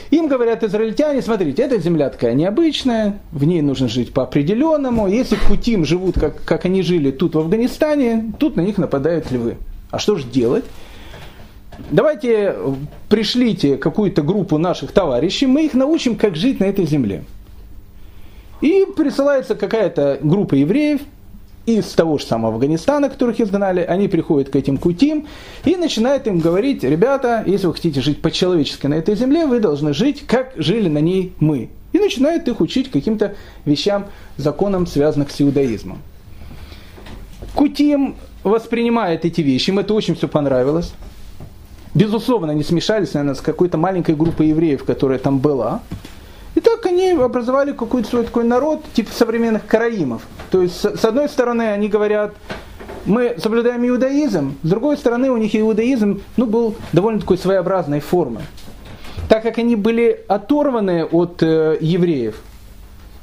[0.10, 5.07] Им говорят израильтяне, смотрите, эта земля такая необычная, в ней нужно жить по определенному.
[5.07, 9.57] Если Кутим живут, как, как они жили тут в Афганистане, тут на них нападают львы.
[9.91, 10.65] А что же делать?
[11.91, 12.55] Давайте
[13.07, 17.23] пришлите какую-то группу наших товарищей, мы их научим, как жить на этой земле.
[18.62, 21.01] И присылается какая-то группа евреев,
[21.67, 25.27] из того же самого Афганистана, которых изгнали, они приходят к этим кутим
[25.65, 29.93] и начинают им говорить, ребята, если вы хотите жить по-человечески на этой земле, вы должны
[29.93, 31.69] жить, как жили на ней мы.
[31.91, 34.06] И начинают их учить каким-то вещам,
[34.38, 36.01] законам, связанным с иудаизмом.
[37.53, 40.93] Кутим воспринимает эти вещи, им это очень все понравилось.
[41.93, 45.82] Безусловно, они смешались, наверное, с какой-то маленькой группой евреев, которая там была.
[46.57, 50.23] И так они образовали какой-то свой такой народ, типа современных караимов.
[50.49, 52.33] То есть, с одной стороны, они говорят,
[53.05, 58.41] мы соблюдаем иудаизм, с другой стороны, у них иудаизм ну, был довольно такой своеобразной формы.
[59.29, 62.41] Так как они были оторваны от э, евреев,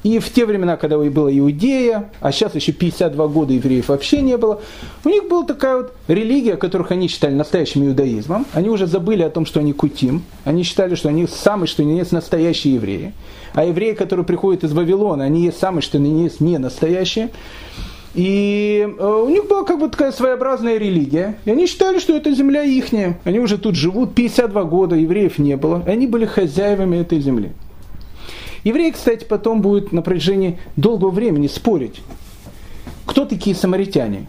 [0.05, 4.37] и в те времена, когда была Иудея, а сейчас еще 52 года евреев вообще не
[4.37, 4.61] было,
[5.03, 8.45] у них была такая вот религия, которых они считали настоящим иудаизмом.
[8.53, 10.23] Они уже забыли о том, что они кутим.
[10.45, 13.15] Они считали, что они самые, что не есть настоящие евреи.
[13.55, 17.31] А евреи, которые приходят из Вавилона, они есть самые, что не есть не настоящие.
[18.15, 21.39] И э, у них была как бы такая своеобразная религия.
[21.47, 23.19] И они считали, что эта земля ихняя.
[23.25, 25.83] Они уже тут живут 52 года, евреев не было.
[25.87, 27.53] И они были хозяевами этой земли.
[28.65, 32.01] Евреи, кстати, потом будут на протяжении долгого времени спорить,
[33.05, 34.27] кто такие самаритяне.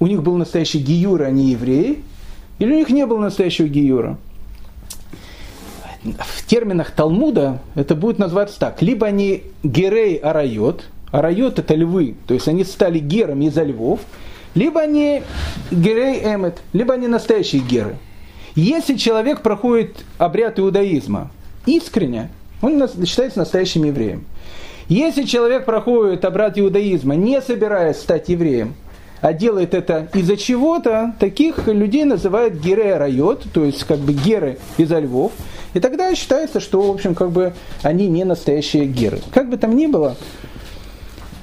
[0.00, 2.02] У них был настоящий гиюр, а не евреи,
[2.58, 4.16] или у них не было настоящего гиюра.
[6.02, 8.80] В терминах Талмуда это будет называться так.
[8.80, 14.00] Либо они герей арайот, арайот это львы, то есть они стали герами из-за львов,
[14.54, 15.22] либо они
[15.70, 17.96] герей эмет, либо они настоящие геры.
[18.54, 21.30] Если человек проходит обряд иудаизма
[21.66, 22.30] искренне,
[22.62, 24.24] он считается настоящим евреем.
[24.88, 28.74] Если человек проходит обрат иудаизма, не собираясь стать евреем,
[29.20, 34.58] а делает это из-за чего-то, таких людей называют геры райот, то есть как бы геры
[34.76, 35.32] из-за львов.
[35.74, 39.20] И тогда считается, что, в общем, как бы они не настоящие геры.
[39.32, 40.16] Как бы там ни было,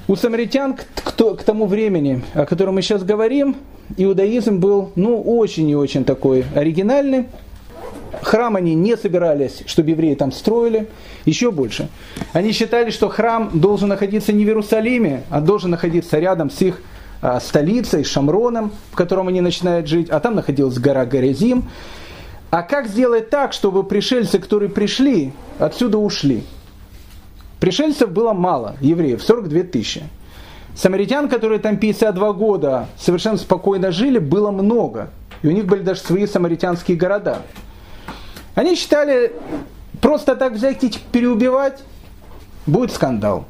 [0.08, 3.56] у самаритян к, к тому времени, о котором мы сейчас говорим,
[3.96, 7.26] иудаизм был, ну, очень и очень такой оригинальный,
[8.24, 10.88] Храм они не собирались, чтобы евреи там строили.
[11.26, 11.88] Еще больше.
[12.32, 16.80] Они считали, что храм должен находиться не в Иерусалиме, а должен находиться рядом с их
[17.20, 20.08] а, столицей, Шамроном, в котором они начинают жить.
[20.08, 21.64] А там находилась гора Горезим.
[22.50, 26.44] А как сделать так, чтобы пришельцы, которые пришли, отсюда ушли?
[27.60, 30.02] Пришельцев было мало, евреев, 42 тысячи.
[30.74, 35.10] Самаритян, которые там 52 года совершенно спокойно жили, было много.
[35.42, 37.42] И у них были даже свои самаритянские города.
[38.54, 39.32] Они считали,
[40.00, 41.82] просто так взять и переубивать,
[42.66, 43.46] будет скандал.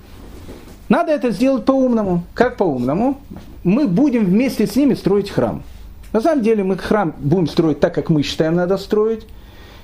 [0.89, 2.25] Надо это сделать по-умному.
[2.35, 3.19] Как по-умному?
[3.63, 5.63] Мы будем вместе с ними строить храм.
[6.13, 9.27] На самом деле мы храм будем строить так, как мы считаем надо строить.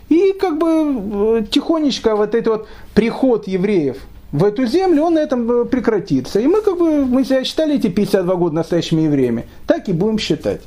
[0.08, 3.96] И как бы э, тихонечко вот этот вот приход евреев
[4.32, 6.40] в эту землю, он на этом э, прекратится.
[6.40, 10.18] И мы как бы, мы себя считали эти 52 года настоящими евреями, так и будем
[10.18, 10.60] считать.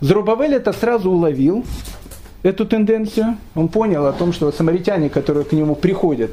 [0.00, 1.64] Зрубавель это сразу уловил,
[2.42, 6.30] эту тенденцию, он понял о том, что самаритяне, которые к нему приходят,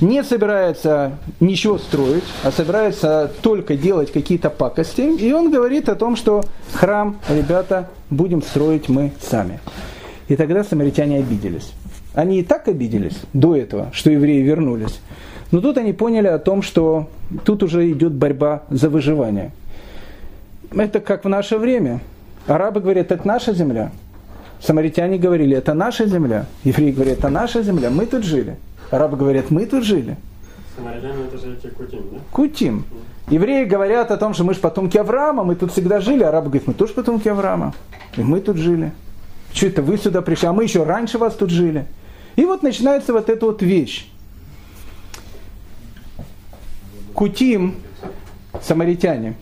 [0.00, 5.02] не собираются ничего строить, а собираются только делать какие-то пакости.
[5.02, 9.60] И он говорит о том, что храм, ребята, будем строить мы сами.
[10.28, 11.72] И тогда самаритяне обиделись.
[12.14, 15.00] Они и так обиделись до этого, что евреи вернулись.
[15.50, 17.08] Но тут они поняли о том, что
[17.44, 19.52] тут уже идет борьба за выживание.
[20.72, 22.00] Это как в наше время.
[22.46, 23.90] Арабы говорят, это наша земля.
[24.60, 26.46] Самаритяне говорили, это наша земля.
[26.64, 28.56] Евреи говорят, это наша земля, мы тут жили.
[28.90, 30.16] Арабы говорят, мы тут жили.
[30.76, 32.18] Самаритяне это же Кутим, да?
[32.30, 32.84] Кутим.
[33.28, 36.22] Евреи говорят о том, что мы же потомки Авраама, мы тут всегда жили.
[36.22, 37.74] Арабы говорят, мы тоже потомки Авраама.
[38.16, 38.92] И мы тут жили.
[39.52, 41.86] Что это вы сюда пришли, а мы еще раньше вас тут жили.
[42.36, 44.08] И вот начинается вот эта вот вещь.
[47.14, 47.76] Кутим,
[48.62, 49.34] самаритяне,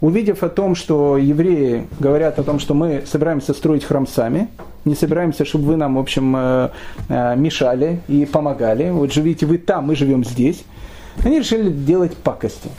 [0.00, 4.48] увидев о том, что евреи говорят о том, что мы собираемся строить храм сами,
[4.84, 6.70] не собираемся, чтобы вы нам, в общем, э,
[7.08, 8.90] э, мешали и помогали.
[8.90, 10.64] Вот живите вы там, мы живем здесь.
[11.24, 12.70] Они решили делать пакости.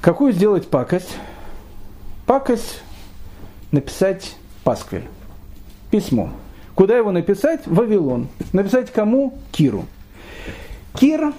[0.00, 1.16] Какую сделать пакость?
[2.26, 2.80] Пакость
[3.70, 5.04] написать пасквиль,
[5.90, 6.30] письмо.
[6.74, 7.66] Куда его написать?
[7.66, 8.28] Вавилон.
[8.52, 9.38] Написать кому?
[9.52, 9.84] Киру.
[10.98, 11.32] Кир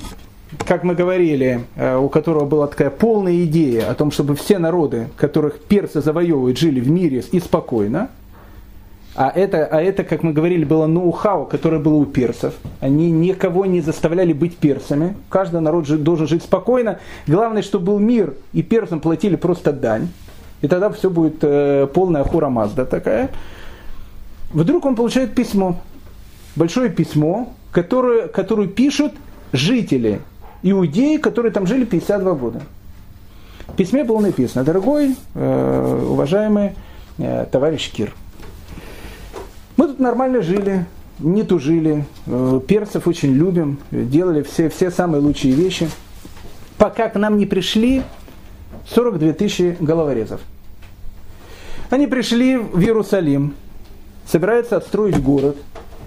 [0.66, 5.10] как мы говорили, э, у которого была такая полная идея о том, чтобы все народы,
[5.18, 8.10] которых персы завоевывают, жили в мире и спокойно.
[9.16, 12.54] А это, а это, как мы говорили, было ноу-хау, которое было у персов.
[12.82, 15.16] Они никого не заставляли быть персами.
[15.30, 17.00] Каждый народ должен жить спокойно.
[17.26, 20.10] Главное, чтобы был мир, и персам платили просто дань.
[20.62, 23.30] И тогда все будет э, полная хура Мазда такая.
[24.52, 25.80] Вдруг он получает письмо.
[26.58, 29.14] Большое письмо, которое, которое пишут
[29.54, 30.22] жители
[30.72, 32.62] иудеи, которые там жили 52 года.
[33.68, 36.74] В письме было написано, дорогой, э, уважаемый
[37.18, 38.14] э, товарищ Кир,
[39.78, 40.86] мы тут нормально жили,
[41.20, 45.90] не тужили, э, перцев очень любим, делали все, все самые лучшие вещи,
[46.78, 48.02] пока к нам не пришли
[48.94, 50.42] 42 тысячи головорезов.
[51.90, 53.54] Они пришли в Иерусалим,
[54.26, 55.58] собираются отстроить город.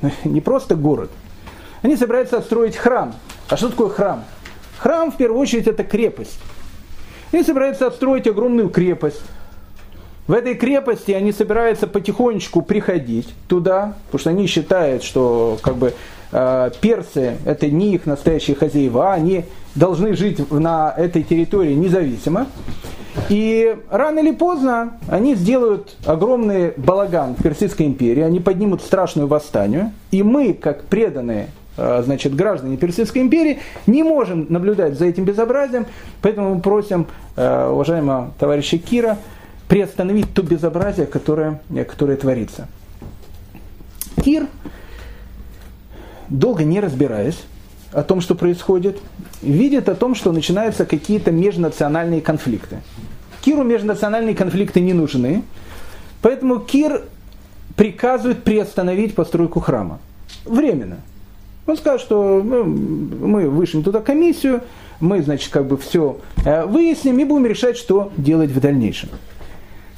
[0.24, 1.11] Не просто город.
[1.82, 3.14] Они собираются отстроить храм.
[3.48, 4.24] А что такое храм?
[4.78, 6.38] Храм, в первую очередь, это крепость.
[7.32, 9.20] Они собираются отстроить огромную крепость.
[10.26, 15.94] В этой крепости они собираются потихонечку приходить туда, потому что они считают, что как бы
[16.32, 22.46] э, персы это не их настоящие хозяева, они должны жить на этой территории независимо.
[23.30, 29.92] И рано или поздно они сделают огромный балаган в Персидской империи, они поднимут страшную восстанию,
[30.10, 31.48] и мы, как преданные
[31.78, 35.86] значит, граждане Персидской империи, не можем наблюдать за этим безобразием,
[36.22, 37.06] поэтому мы просим
[37.36, 39.18] э, уважаемого товарища Кира,
[39.68, 42.68] приостановить то безобразие, которое, которое творится.
[44.24, 44.46] Кир,
[46.28, 47.38] долго не разбираясь
[47.92, 48.98] о том, что происходит,
[49.42, 52.80] видит о том, что начинаются какие-то межнациональные конфликты.
[53.40, 55.42] Киру межнациональные конфликты не нужны,
[56.22, 57.04] поэтому Кир
[57.76, 60.00] приказывает приостановить постройку храма.
[60.44, 60.98] Временно.
[61.68, 64.62] Он скажет, что ну, мы вышлем туда комиссию,
[64.98, 69.10] мы, значит, как бы все э, выясним и будем решать, что делать в дальнейшем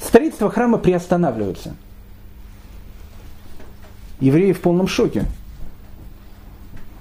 [0.01, 1.75] строительство храма приостанавливается.
[4.19, 5.25] Евреи в полном шоке.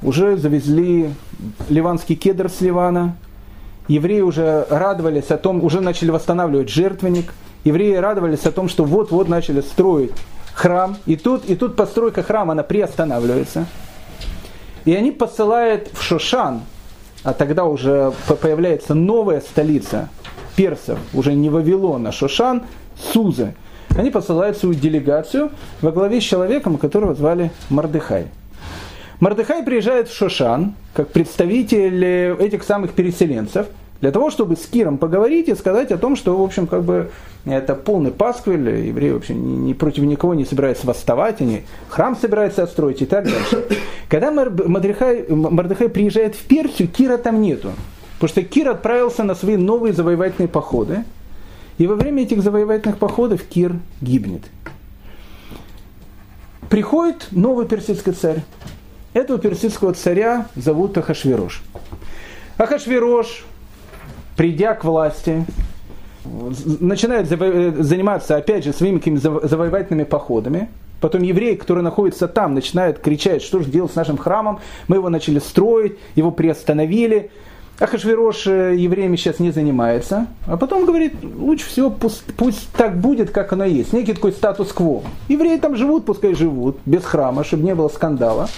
[0.02, 1.12] Уже завезли
[1.68, 3.16] ливанский кедр с Ливана.
[3.88, 7.34] Евреи уже радовались о том, уже начали восстанавливать жертвенник.
[7.64, 10.12] Евреи радовались о том, что вот-вот начали строить
[10.54, 10.96] храм.
[11.06, 13.66] И тут, и тут постройка храма, она приостанавливается.
[14.84, 16.62] И они посылают в Шошан,
[17.22, 20.08] а тогда уже появляется новая столица
[20.56, 22.62] персов, уже не Вавилон, а Шошан,
[23.12, 23.54] Сузы.
[23.96, 25.50] Они посылают свою делегацию
[25.80, 28.28] во главе с человеком, которого звали Мардыхай.
[29.18, 32.04] Мардыхай приезжает в Шошан, как представитель
[32.40, 33.66] этих самых переселенцев,
[34.01, 37.11] для того, чтобы с Киром поговорить и сказать о том, что, в общем, как бы
[37.44, 42.62] это полный пасквиль, евреи вообще ни, ни против никого не собираются восставать, они храм собираются
[42.62, 43.66] отстроить и так дальше.
[44.09, 47.72] Когда Мардыхай приезжает в Персию, Кира там нету.
[48.14, 51.05] Потому что Кир отправился на свои новые завоевательные походы,
[51.78, 54.42] и во время этих завоевательных походов Кир гибнет.
[56.68, 58.42] Приходит новый персидский царь.
[59.12, 61.62] Этого персидского царя зовут Ахашвирош.
[62.59, 63.44] Ахашвирош,
[64.41, 65.45] придя к власти,
[66.24, 70.70] начинает заниматься, опять же, своими какими-то завоевательными походами.
[71.03, 74.61] Потом евреи, которые находятся там, начинают кричать, что же делать с нашим храмом.
[74.88, 77.30] Мы его начали строить, его приостановили.
[77.78, 83.30] Ахашвирош э, евреями сейчас не занимается, а потом говорит, лучше всего пусть, пусть так будет,
[83.32, 85.03] как оно есть, некий такой статус-кво.
[85.28, 88.49] Евреи там живут, пускай живут, без храма, чтобы не было скандала.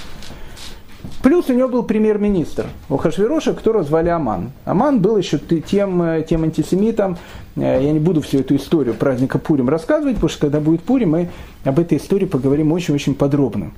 [1.23, 4.51] Плюс у него был премьер-министр у Хашвироша, которого звали Аман.
[4.65, 7.19] Аман был еще тем, э, тем антисемитом,
[7.57, 11.11] э, я не буду всю эту историю праздника Пурим рассказывать, потому что когда будет Пурим,
[11.11, 11.31] мы
[11.65, 13.73] об этой истории поговорим очень-очень подробно.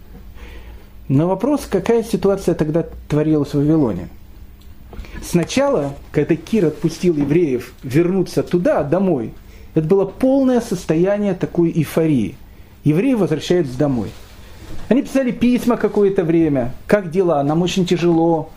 [1.08, 4.08] Но вопрос, какая ситуация тогда творилась в Вавилоне–
[5.24, 9.32] Сначала, когда Кир отпустил евреев вернуться туда, домой,
[9.74, 12.36] это было полное состояние такой эйфории.
[12.84, 14.10] Евреи возвращаются домой.
[14.88, 16.72] Они писали письма какое-то время.
[16.86, 17.42] Как дела?
[17.42, 18.50] Нам очень тяжело.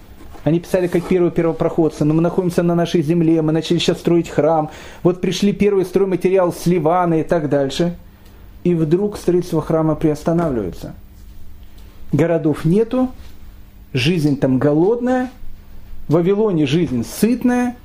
[0.44, 4.30] Они писали как первые первопроходцы, но мы находимся на нашей земле, мы начали сейчас строить
[4.30, 4.70] храм.
[5.04, 7.98] Вот пришли первый стройматериал с Ливана и так дальше.
[8.64, 10.96] И вдруг строительство храма приостанавливается.
[12.14, 13.10] Городов нету,
[13.94, 15.30] жизнь там голодная–
[16.08, 17.76] в Вавилоне жизнь сытная,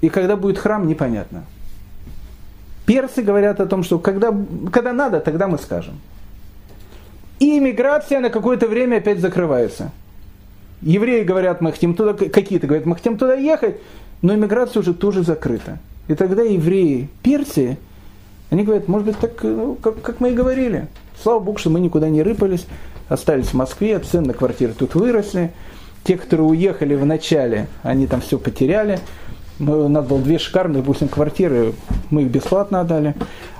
[0.00, 1.44] и когда будет храм, непонятно.
[2.86, 4.34] Персы говорят о том, что когда,
[4.72, 6.00] когда надо, тогда мы скажем.
[7.42, 9.90] И иммиграция на какое-то время опять закрывается.
[10.80, 13.78] Евреи говорят, мы хотим туда, какие-то говорят, мы хотим туда ехать,
[14.22, 15.78] но иммиграция уже тоже закрыта.
[16.06, 17.78] И тогда евреи Персии,
[18.50, 20.86] они говорят, может быть, так, ну, как, как мы и говорили.
[21.20, 22.64] Слава Богу, что мы никуда не рыпались,
[23.08, 25.50] остались в Москве, цены на квартиры тут выросли.
[26.04, 29.00] Те, которые уехали в начале, они там все потеряли.
[29.64, 31.72] У нас было две шикарные, допустим, квартиры,
[32.10, 33.14] мы их бесплатно отдали.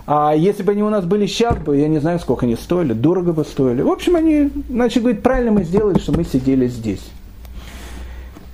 [0.05, 2.93] А если бы они у нас были сейчас бы, я не знаю, сколько они стоили,
[2.93, 3.83] дорого бы стоили.
[3.83, 7.05] В общем, они начали говорить, правильно мы сделали, что мы сидели здесь.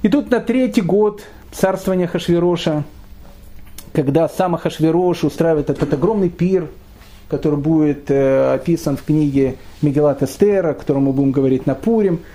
[0.02, 2.84] И тут на третий год царствования Хашвироша,
[3.92, 6.68] когда сам Хашвирош устраивает этот огромный пир,
[7.28, 12.20] который будет э, описан в книге Мегелат Эстера, о котором мы будем говорить на Пурим–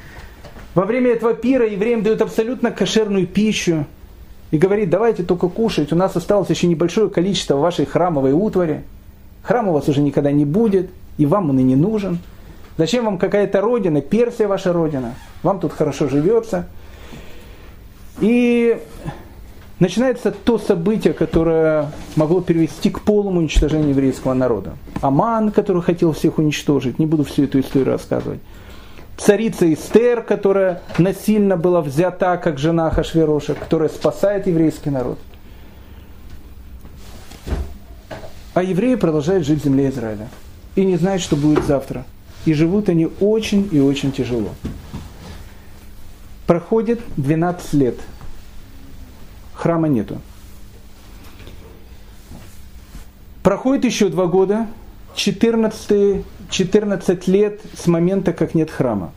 [0.76, 3.86] во время этого пира евреям дают абсолютно кошерную пищу
[4.54, 8.84] и говорит, давайте только кушать, у нас осталось еще небольшое количество вашей храмовой утвари.
[9.42, 12.20] Храм у вас уже никогда не будет, и вам он и не нужен.
[12.78, 15.16] Зачем вам какая-то родина, Персия ваша родина?
[15.42, 16.68] Вам тут хорошо живется.
[18.22, 18.78] И
[19.80, 24.74] начинается то событие, которое могло привести к полному уничтожению еврейского народа.
[25.02, 28.40] Аман, который хотел всех уничтожить, не буду всю эту историю рассказывать.
[29.18, 35.20] Царица Эстер, которая насильно была взята как жена Хашвероша, которая спасает еврейский народ.
[38.54, 40.28] А евреи продолжают жить в земле Израиля.
[40.76, 42.06] И не знают, что будет завтра.
[42.46, 44.50] И живут они очень и очень тяжело.
[46.46, 47.96] Проходит 12 лет–
[49.64, 50.20] храма нету.
[53.44, 54.68] Проходит еще два года,
[55.16, 59.12] 14, 14 лет с момента, как нет храма.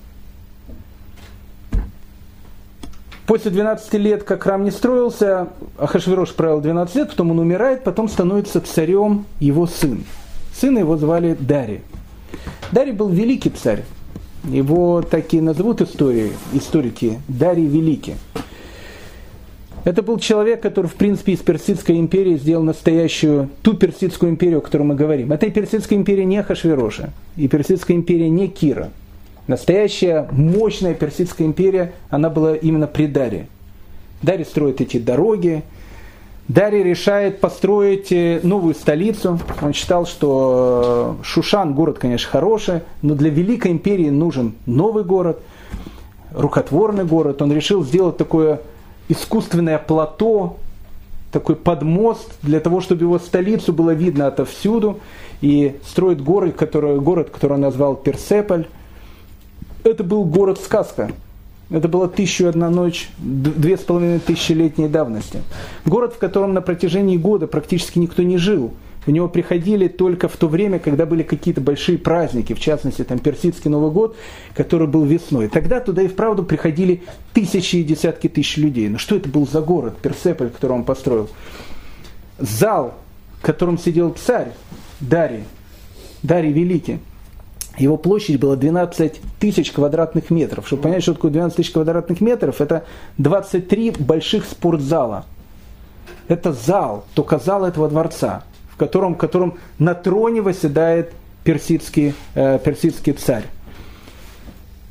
[3.26, 8.09] После 12 лет, как храм не строился, Ахашвирош правил 12 лет, потом он умирает, потом
[8.09, 10.05] становится царем его сын.
[10.55, 11.82] Сына его звали Дарий.
[12.72, 13.84] Дарий был великий царь.
[14.45, 18.14] Его такие назовут истории, историки Дарий Великий.
[19.87, 24.61] Это был человек, который, в принципе, из Персидской империи сделал настоящую, ту Персидскую империю, о
[24.61, 25.30] которой мы говорим.
[25.30, 28.91] Это и Персидская империя не Хашвироша, и Персидская империя не Кира.
[29.47, 33.47] Настоящая мощная Персидская империя, она была именно при Даре.
[34.22, 35.62] Даре строит эти дороги,
[36.49, 39.39] Дарий решает построить э, новую столицу.
[39.62, 45.39] Он считал, что Шушан город, конечно, хороший, но для Великой империи нужен новый город,
[46.32, 47.41] рукотворный город.
[47.41, 48.61] Он решил сделать такое
[49.09, 50.57] искусственное плато,
[51.32, 55.00] такой подмост для того, чтобы его столицу было видно отовсюду,
[55.40, 58.66] и строит город, который, город, который он назвал Персеполь.
[59.84, 61.12] Это был город-сказка.
[61.68, 65.42] Это была тысячу и одна ночь, две с половиной тысячелетней давности.
[65.84, 68.72] Город, в котором на протяжении года практически никто не жил–
[69.07, 73.20] в него приходили только в то время, когда были какие-то большие праздники, в частности, там
[73.20, 74.16] Персидский Новый год,
[74.52, 75.48] который был весной.
[75.48, 78.88] Тогда туда и вправду приходили тысячи и десятки тысяч людей.
[78.88, 81.30] Но что это был за город, Персеполь, который он построил?
[82.38, 82.94] Зал,
[83.38, 84.52] в котором сидел царь
[84.98, 85.44] Дарий,
[86.22, 86.98] Дарий Великий.
[87.78, 90.66] Его площадь была 12 тысяч квадратных метров.
[90.66, 92.84] Чтобы понять, что такое 12 тысяч квадратных метров, это
[93.18, 95.26] 23 больших спортзала.
[96.26, 98.42] Это зал, только зал этого дворца
[98.77, 101.12] в котором, в котором на троне восседает
[101.45, 103.45] персидский, э, персидский царь.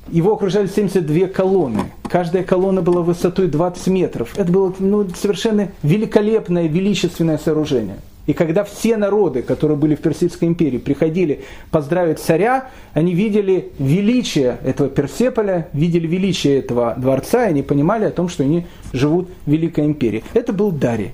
[0.09, 1.91] Его окружали 72 колонны.
[2.09, 4.37] Каждая колонна была высотой 20 метров.
[4.37, 7.97] Это было ну, совершенно великолепное, величественное сооружение.
[8.25, 14.57] И когда все народы, которые были в Персидской империи, приходили поздравить царя, они видели величие
[14.63, 19.51] этого Персеполя, видели величие этого дворца, и они понимали о том, что они живут в
[19.51, 20.23] Великой империи.
[20.33, 21.11] Это был Дарий.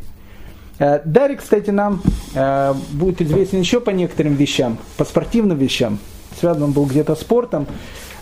[0.81, 2.01] Э, Дарий, кстати, нам
[2.33, 5.99] э, будет известен еще по некоторым вещам, по спортивным вещам.
[6.39, 7.67] Связан он был где-то спортом.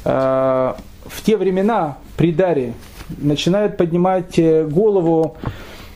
[0.04, 0.74] Э,
[1.06, 2.74] в те времена при Даре
[3.18, 4.38] начинают поднимать
[4.70, 5.38] голову,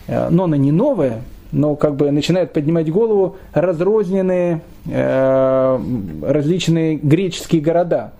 [0.07, 4.61] но она не новая, но как бы начинают поднимать голову разрозненные
[6.23, 8.13] различные греческие города.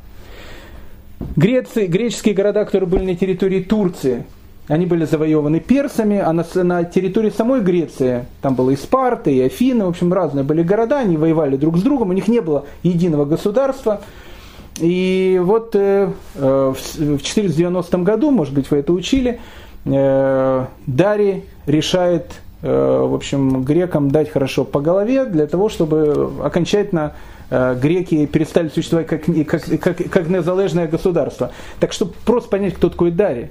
[1.35, 4.25] Греции, греческие города, которые были на территории Турции,
[4.67, 9.41] они были завоеваны персами, а на, на территории самой Греции, там было и Спарта, и
[9.41, 12.65] Афины, в общем, разные были города, они воевали друг с другом, у них не было
[12.81, 14.01] единого государства.
[14.79, 19.39] И вот э, э в 490 году, может быть, вы это учили,
[19.85, 27.13] э, Дарий решает, э, в общем, грекам дать хорошо по голове для того, чтобы окончательно
[27.49, 31.51] э, греки перестали существовать как, как, как, как незалежное государство.
[31.79, 33.49] Так что просто понять, кто такой Дарий.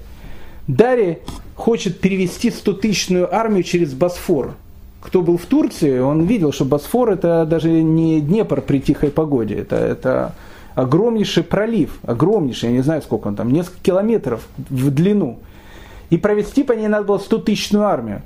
[0.77, 1.19] Дарий
[1.55, 4.55] хочет перевести 100-тысячную армию через Босфор.
[5.03, 9.57] Кто был в Турции, он видел, что Босфор это даже не Днепр при тихой погоде,
[9.57, 10.35] это, это
[10.75, 15.41] огромнейший пролив, огромнейший, я не знаю сколько он там, несколько километров в длину.
[16.11, 18.23] И провести по ней надо было 100-тысячную армию.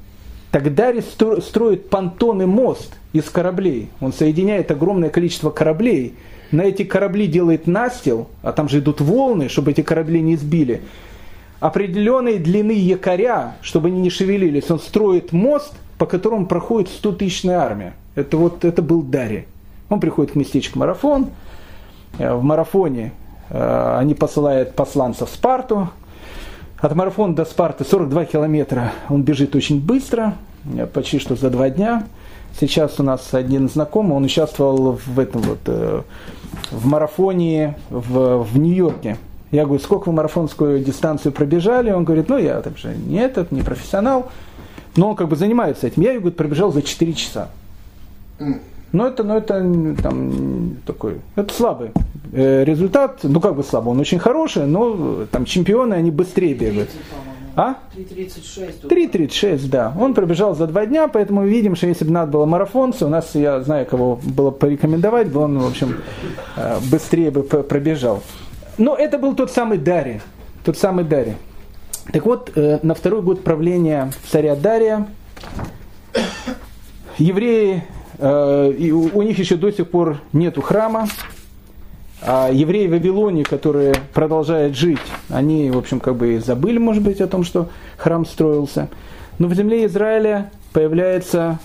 [0.53, 3.89] Тогда строит понтонный мост из кораблей.
[4.01, 6.15] Он соединяет огромное количество кораблей.
[6.53, 10.83] На эти корабли делает настил, а там же идут волны, чтобы эти корабли не сбили
[11.61, 17.95] определенной длины якоря, чтобы они не шевелились, он строит мост, по которому проходит 100-тысячная армия.
[18.15, 19.47] Это вот это был Дари.
[19.89, 21.29] Он приходит к местечку Марафон.
[22.19, 23.13] Э, в марафоне
[23.51, 25.89] э, они посылают посланцев в Спарту.
[26.79, 28.93] От марафона до Спарты 42 километра.
[29.09, 30.35] Он бежит очень быстро,
[30.77, 32.07] э, почти что за два дня.
[32.59, 36.05] Сейчас у нас один знакомый, он участвовал в этом вот
[36.71, 39.19] в марафоне в, в Нью-Йорке.
[39.53, 41.91] Я говорю, сколько вы марафонскую дистанцию пробежали?
[41.91, 44.31] Он говорит, ну я так же не этот, не профессионал.
[44.97, 46.03] Но он как бы занимается этим.
[46.03, 47.49] Я говорит, пробежал за 4 часа.
[48.93, 51.91] Но это, ну, это там такой, это слабый
[52.33, 56.89] э, результат, ну как бы слабый, он очень хороший, но там чемпионы, они быстрее бегают.
[57.57, 57.77] А?
[57.97, 58.87] 3.36.
[58.87, 59.93] 3.36, да.
[59.99, 63.09] Он пробежал за два дня, поэтому мы видим, что если бы надо было марафонцы, у
[63.09, 65.97] нас, я знаю, кого было порекомендовать, бы он, в общем,
[66.57, 68.23] э, быстрее бы пробежал.
[68.79, 70.21] Но это был тот самый Дарий.
[70.65, 71.37] Тот самый Дарий.
[72.13, 75.09] Так вот, э, на второй год правления царя Дария
[77.19, 77.85] евреи,
[78.19, 81.09] э, у них еще до сих пор нету храма,
[82.23, 87.21] а евреи в Вавилоне, которые продолжают жить, они, в общем, как бы забыли, может быть,
[87.21, 88.89] о том, что храм строился.
[89.39, 91.59] Но в земле Израиля появляются,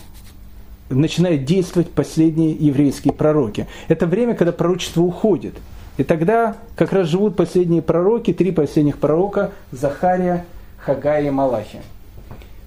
[0.90, 3.68] начинают действовать последние еврейские пророки.
[3.88, 5.56] Это время, когда пророчество уходит.
[5.98, 10.46] И тогда как раз живут последние пророки, три последних пророка, Захария,
[10.78, 11.80] Хагая и Малахи.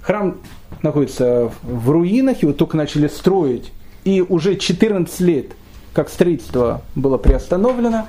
[0.03, 0.37] Храм
[0.83, 3.72] находится в руинах, его только начали строить,
[4.05, 5.47] и уже 14 лет–
[5.95, 8.09] как строительство было приостановлено.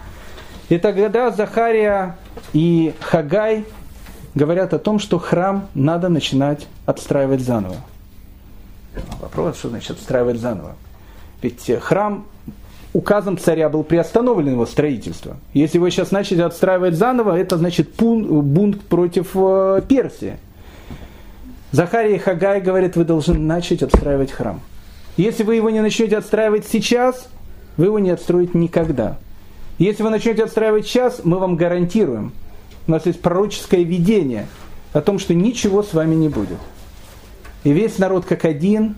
[0.67, 2.17] И тогда Захария
[2.51, 3.63] и Хагай
[4.33, 7.77] говорят о том, что храм надо начинать отстраивать заново.
[9.21, 10.75] Вопрос, что значит отстраивать заново?
[11.41, 12.25] Ведь храм
[12.95, 15.35] указом царя был приостановлен его строительство.
[15.53, 20.37] Если его сейчас начали отстраивать заново, это значит бунт против э, Персии.
[21.71, 24.61] Захария и Хагай говорят, вы должны начать отстраивать храм.
[25.17, 27.27] Если вы его не начнете отстраивать сейчас,
[27.75, 29.17] вы его не отстроите никогда.
[29.77, 32.31] Если вы начнете отстраивать сейчас, мы вам гарантируем,
[32.87, 34.47] у нас есть пророческое видение
[34.93, 36.59] о том, что ничего с вами не будет.
[37.65, 38.95] И весь народ как один,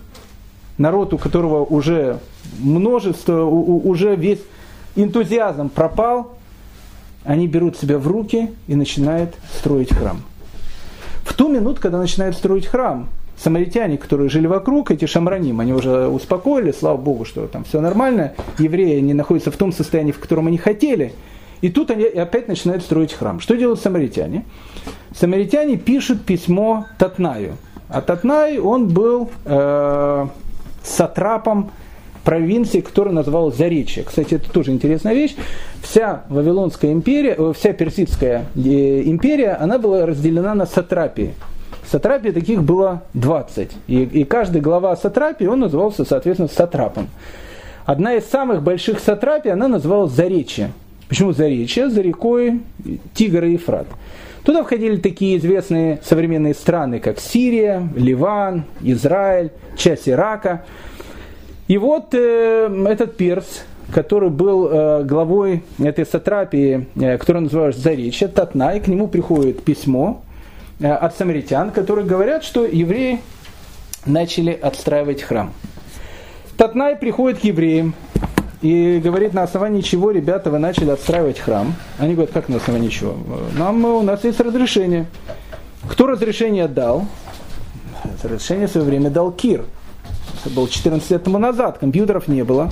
[0.78, 2.18] народ, у которого уже
[2.58, 4.40] множество, уже весь
[4.96, 6.38] энтузиазм пропал,
[7.24, 10.22] они берут себя в руки и начинают строить храм.
[11.22, 16.08] В ту минуту, когда начинают строить храм, самаритяне, которые жили вокруг, эти шамраним, они уже
[16.08, 20.46] успокоили, слава богу, что там все нормально, евреи не находятся в том состоянии, в котором
[20.46, 21.12] они хотели,
[21.60, 23.40] и тут они опять начинают строить храм.
[23.40, 24.44] Что делают самаритяне?
[25.14, 27.56] Самаритяне пишут письмо Татнаю.
[27.88, 30.26] А Татнай, он был э,
[30.88, 31.70] сатрапом
[32.24, 34.02] провинции, которая называлась Заречье.
[34.02, 35.34] Кстати, это тоже интересная вещь.
[35.82, 41.34] Вся Вавилонская империя, э, вся Персидская э, империя, она была разделена на сатрапии.
[41.90, 43.70] Сатрапий таких было 20.
[43.86, 47.08] И, и каждый глава сатрапии, он назывался, соответственно, сатрапом.
[47.86, 50.72] Одна из самых больших сатрапий, она называлась Заречье.
[51.08, 51.88] Почему Заречье?
[51.88, 52.60] За рекой
[53.14, 53.86] Тигр и Ефрат.
[54.48, 60.64] Туда входили такие известные современные страны, как Сирия, Ливан, Израиль, часть Ирака.
[61.68, 68.28] И вот э, этот перс, который был э, главой этой сатрапии, э, которую называют Заречье,
[68.28, 70.22] Татнай, к нему приходит письмо,
[70.80, 73.20] Э, от самаритян, которые говорят, что евреи
[74.06, 75.52] начали отстраивать храм.
[76.56, 77.94] Татнай приходит к евреям
[78.60, 81.74] и говорит, на основании чего, ребята, вы начали отстраивать храм.
[81.98, 83.14] Они говорят, как на основании чего?
[83.56, 85.06] Нам, у нас есть разрешение.
[85.88, 87.06] Кто разрешение дал?
[88.22, 89.64] Разрешение в свое время дал Кир.
[90.44, 92.70] Это было 14 лет тому назад, компьютеров не было.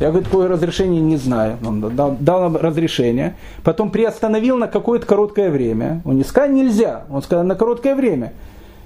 [0.00, 1.58] Я, говорит, такое разрешение не знаю.
[1.66, 3.36] Он дал, дал нам разрешение.
[3.64, 6.02] Потом приостановил на какое-то короткое время.
[6.04, 8.32] Он не сказал нельзя, он сказал на короткое время.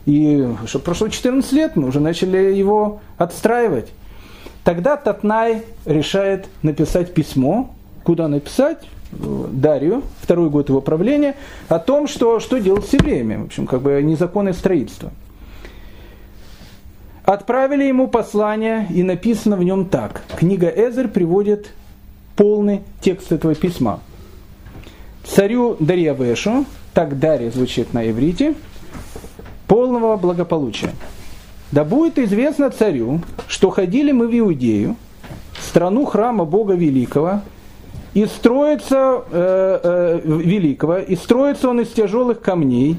[0.07, 3.93] И что прошло 14 лет, мы уже начали его отстраивать.
[4.65, 7.75] Тогда Татнай решает написать письмо.
[8.05, 8.79] Куда написать?
[9.13, 11.37] Дарью, второй год его правления,
[11.69, 13.37] о том, что, что делать с евреями.
[13.37, 15.11] В общем, как бы незаконное строительство.
[17.25, 20.23] Отправили ему послание, и написано в нем так.
[20.39, 21.73] Книга Эзер приводит
[22.37, 24.01] полный текст этого письма.
[25.25, 28.55] Царю Дарьявешу, так Дарья звучит на иврите,
[29.69, 30.93] полного благополучия.
[31.73, 34.97] Да будет известно царю, что ходили мы в Иудею,
[35.59, 37.41] страну храма Бога Великого,
[38.15, 42.99] и строится э, э, великого, и строится он из тяжелых камней,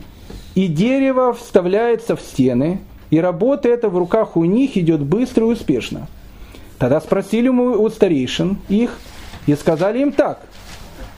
[0.56, 2.82] и дерево вставляется в стены–
[3.14, 6.08] и работа эта в руках у них идет быстро и успешно.
[6.80, 8.98] Тогда спросили мы у старейшин их
[9.46, 10.42] и сказали им так,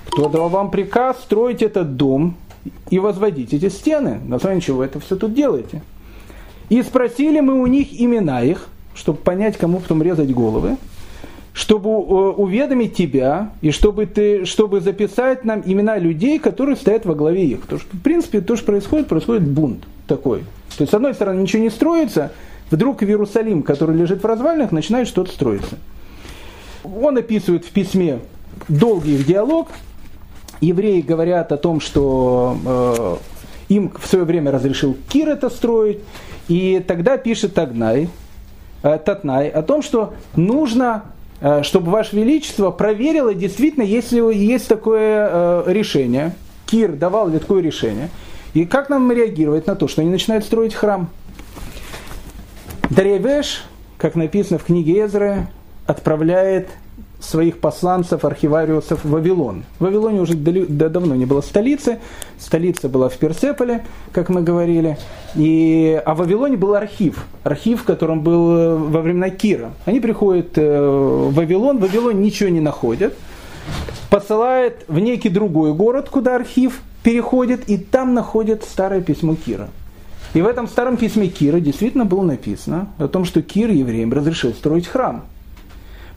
[0.07, 2.35] кто дал вам приказ строить этот дом
[2.89, 4.19] и возводить эти стены?
[4.25, 5.83] На основании чего это все тут делаете?
[6.69, 10.77] И спросили мы у них имена их, чтобы понять, кому потом резать головы,
[11.53, 17.15] чтобы э, уведомить тебя и чтобы, ты, чтобы записать нам имена людей, которые стоят во
[17.15, 17.61] главе их.
[17.61, 20.39] Потому что, в принципе, то, что происходит, происходит бунт такой.
[20.77, 22.31] То есть, с одной стороны, ничего не строится,
[22.71, 25.77] вдруг в Иерусалим, который лежит в развалинах, начинает что-то строиться.
[26.83, 28.19] Он описывает в письме
[28.67, 29.69] долгий диалог.
[30.61, 33.15] Евреи говорят о том, что э,
[33.69, 35.99] им в свое время разрешил Кир это строить.
[36.47, 38.09] И тогда пишет Тагнай,
[38.83, 41.05] э, Татнай о том, что нужно,
[41.41, 46.33] э, чтобы Ваше Величество проверило действительно, если есть такое э, решение.
[46.65, 48.09] Кир давал ли такое решение–
[48.55, 51.09] И как нам реагировать на то, что они начинают строить храм?
[52.89, 53.65] Дарьявеш,
[53.97, 55.47] как написано в книге Эзры,
[55.85, 56.69] отправляет
[57.25, 59.63] своих посланцев, архивариусов в Вавилон.
[59.79, 61.99] В Вавилоне уже давно не было столицы,
[62.39, 64.97] столица была в Персеполе, как мы говорили,
[65.35, 69.71] и, а в Вавилоне был архив, архив, в котором был э, во времена Кира.
[69.85, 73.15] Они приходят э, в Вавилон, в Вавилоне ничего не находят,
[74.09, 79.69] посылает в некий другой город, куда архив переходит, и там находят старое письмо Кира.
[80.33, 84.53] И в этом старом письме Кира действительно было написано о том, что Кир евреям разрешил
[84.53, 85.23] строить храм–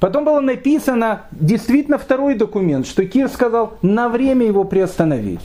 [0.00, 5.40] Потом было написано действительно второй документ, что Кир сказал на время его приостановить.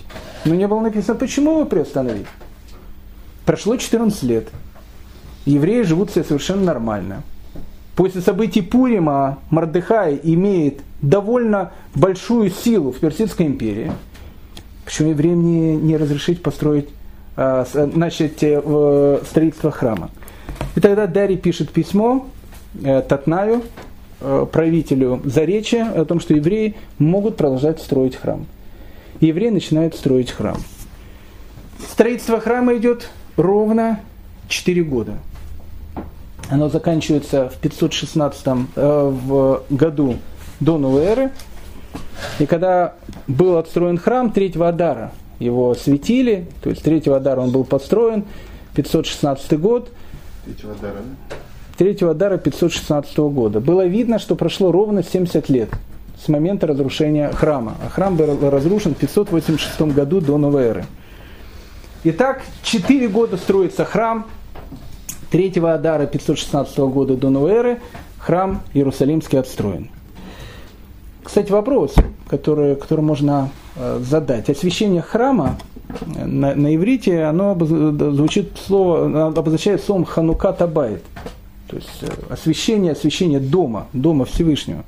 [0.45, 2.27] Но не было написано, почему его приостановить.
[3.45, 4.49] Прошло 14 лет.
[5.45, 7.23] Евреи живут себе совершенно нормально.
[7.95, 13.91] После событий Пурима Мардыхай имеет довольно большую силу в Персидской империи.
[14.85, 16.89] Почему евреям не, не разрешить построить,
[17.35, 20.11] а, начать э, строительство храма?
[20.75, 22.27] И тогда Дарий пишет письмо
[22.83, 23.92] э, Татнаю, Э,
[24.51, 28.45] правителю Заречья о том, что евреи могут продолжать строить храм.
[29.19, 30.57] И евреи начинают строить храм.
[31.89, 33.99] Строительство храма идет ровно
[34.47, 35.13] 4 года.
[36.49, 40.17] Оно заканчивается в 516 э, году
[40.59, 41.31] до новой эры.
[42.39, 42.95] И когда
[43.27, 48.25] был отстроен храм третьего Адара, его светили, то есть третьего Адара он был построен,
[48.75, 49.91] 516 год.
[50.45, 50.95] Третьего Адара,
[51.29, 51.35] да?
[51.77, 53.59] Третьего дара 516 года.
[53.59, 55.69] Было видно, что прошло ровно 70 лет
[56.23, 57.75] с момента разрушения храма.
[57.85, 60.85] А храм был разрушен в 586 году до новой эры.
[62.05, 64.25] Итак, 4 года строится храм.
[65.31, 67.79] Третьего Адара 516 года до новой эры
[68.19, 69.89] храм Иерусалимский отстроен.
[71.23, 71.95] Кстати, вопрос,
[72.27, 74.49] который, который можно э, задать.
[74.49, 75.57] Освящение храма
[76.07, 81.03] на, на иврите, оно звучит слово, обозначает словом Ханука Табайт.
[81.73, 84.83] То есть э, освящение, освящение дома, дома Всевышнего.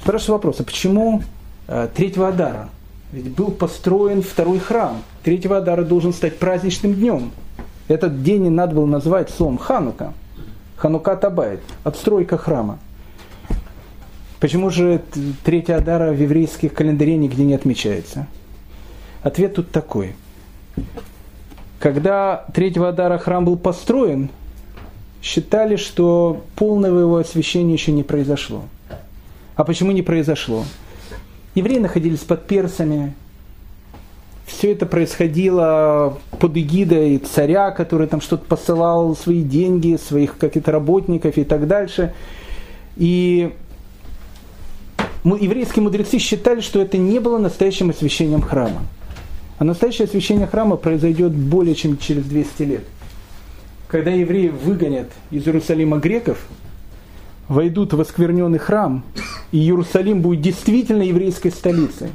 [0.00, 1.22] Спрашиваю вопрос, а почему
[1.68, 2.70] э, третьего Адара?
[3.12, 5.00] Ведь был построен второй храм.
[5.22, 7.30] Третьего Адара должен стать праздничным днем.
[7.86, 10.12] Этот день не надо было назвать словом Ханука.
[10.76, 12.80] Ханука Табайт, отстройка храма.
[14.40, 15.02] Почему же
[15.44, 18.26] третья Адара в еврейских календаре нигде не отмечается?
[19.22, 20.16] Ответ тут такой.
[21.78, 24.30] Когда третьего Адара храм был построен,
[25.22, 28.64] считали, что полного его освящения еще не произошло.
[29.56, 30.64] А почему не произошло?
[31.54, 33.14] Евреи находились под персами,
[34.46, 41.36] все это происходило под эгидой царя, который там что-то посылал, свои деньги, своих каких-то работников
[41.36, 42.14] и так дальше.
[42.96, 43.52] И
[45.24, 48.82] еврейские мудрецы считали, что это не было настоящим освящением храма.
[49.58, 52.84] А настоящее освящение храма произойдет более чем через 200 лет–
[53.88, 56.38] когда евреи выгонят из Иерусалима греков,
[57.48, 59.02] войдут в оскверненный храм,
[59.50, 62.10] и Иерусалим будет действительно еврейской столицей.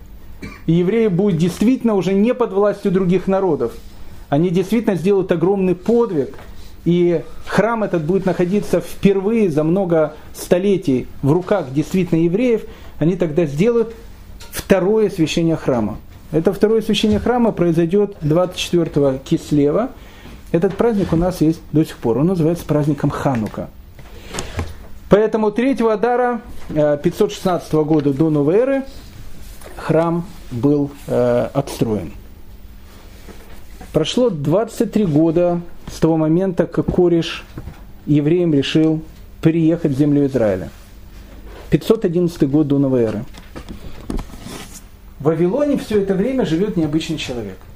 [0.68, 3.74] И евреи будут действительно уже не под властью других народов.
[4.30, 6.36] Они действительно сделают огромный подвиг,
[6.86, 12.66] и храм этот будет находиться впервые за много столетий в руках действительно евреев,
[13.00, 13.96] они тогда сделают
[14.52, 15.98] второе священие храма.
[16.32, 19.90] Это второе священие храма произойдет 24 кислева–
[20.54, 22.20] этот праздник у нас есть до сих пор.
[22.20, 23.70] Он называется праздником Ханука.
[25.10, 28.84] Поэтому 3 Адара 516 э, года до новой эры
[29.76, 32.14] храм был э, отстроен.
[33.92, 35.60] Прошло 23 года
[35.92, 37.44] с того момента, как Кореш
[38.06, 39.02] евреям решил
[39.42, 40.70] переехать в землю Израиля.
[41.72, 43.26] 511 год до новой эры.
[45.18, 47.58] В Вавилоне все это время живет необычный человек–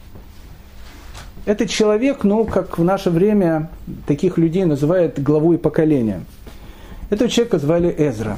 [1.48, 3.70] этот человек, ну, как в наше время
[4.06, 6.22] таких людей называют главой поколения.
[7.10, 8.38] Этого человека звали Эзра.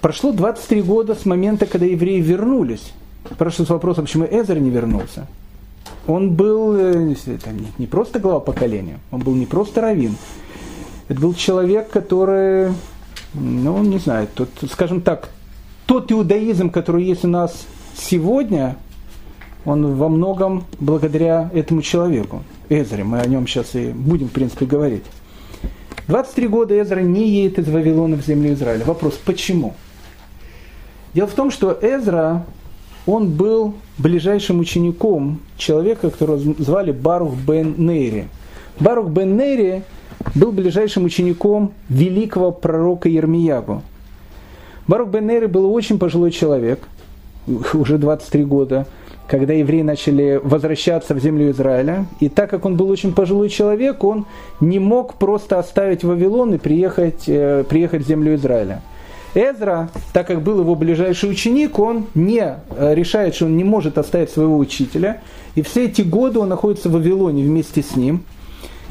[0.00, 2.92] Прошло 23 года с момента, когда евреи вернулись.
[3.30, 5.28] Спрашивается вопрос, а почему Эзра не вернулся?
[6.08, 10.16] Он был э, это не просто глава поколения, он был не просто раввин.
[11.06, 12.72] Это был человек, который,
[13.34, 15.28] ну, не знаю, тот, скажем так,
[15.86, 18.76] тот иудаизм, который есть у нас сегодня,
[19.66, 23.04] он во многом благодаря этому человеку, Эзре.
[23.04, 25.02] Мы о нем сейчас и будем, в принципе, говорить.
[26.06, 28.84] 23 года Эзра не едет из Вавилона в землю Израиля.
[28.84, 29.74] Вопрос, почему?
[31.14, 32.46] Дело в том, что Эзра,
[33.06, 38.28] он был ближайшим учеником человека, которого звали Барух бен Нейри.
[38.78, 39.82] Барух бен Нейри
[40.36, 43.82] был ближайшим учеником великого пророка Ермиягу.
[44.86, 46.86] Барух бен Нейри был очень пожилой человек,
[47.74, 48.86] уже 23 года,
[49.28, 52.06] когда евреи начали возвращаться в землю Израиля.
[52.20, 54.26] И так как он был очень пожилой человек, он
[54.60, 58.82] не мог просто оставить Вавилон и приехать, э, приехать в землю Израиля.
[59.34, 63.98] Эзра, так как был его ближайший ученик, он не э, решает, что он не может
[63.98, 65.20] оставить своего учителя.
[65.54, 68.22] И все эти годы он находится в Вавилоне вместе с ним.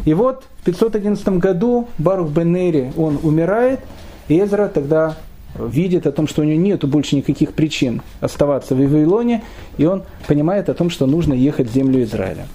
[0.06, 3.80] И вот в 511 году Барух Бенери, он умирает,
[4.28, 5.16] и Эзра тогда
[5.58, 9.44] видит о том, что у него нет больше никаких причин оставаться в Вавилоне,
[9.78, 12.48] и он понимает о том, что нужно ехать в землю Израиля.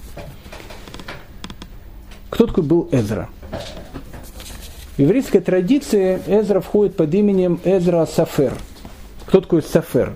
[2.29, 3.29] Кто такой был Эзра?
[4.95, 8.53] В еврейской традиции Эзра входит под именем Эзра Сафер.
[9.25, 10.13] Кто такой Сафер?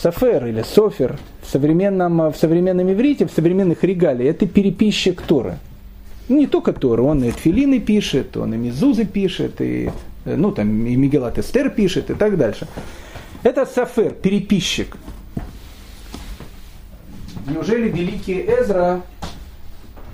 [0.00, 5.58] Сафер или Софер в современном, в современном иврите, в современных регалиях, это переписчик Торы.
[6.28, 9.90] Не только Торы, он и Тфилины пишет, он и Мизузы пишет, и
[10.24, 12.66] ну там и Мигелат Эстер пишет и так дальше.
[13.42, 14.96] Это Сафер, переписчик.
[17.46, 19.02] Неужели великий Эзра,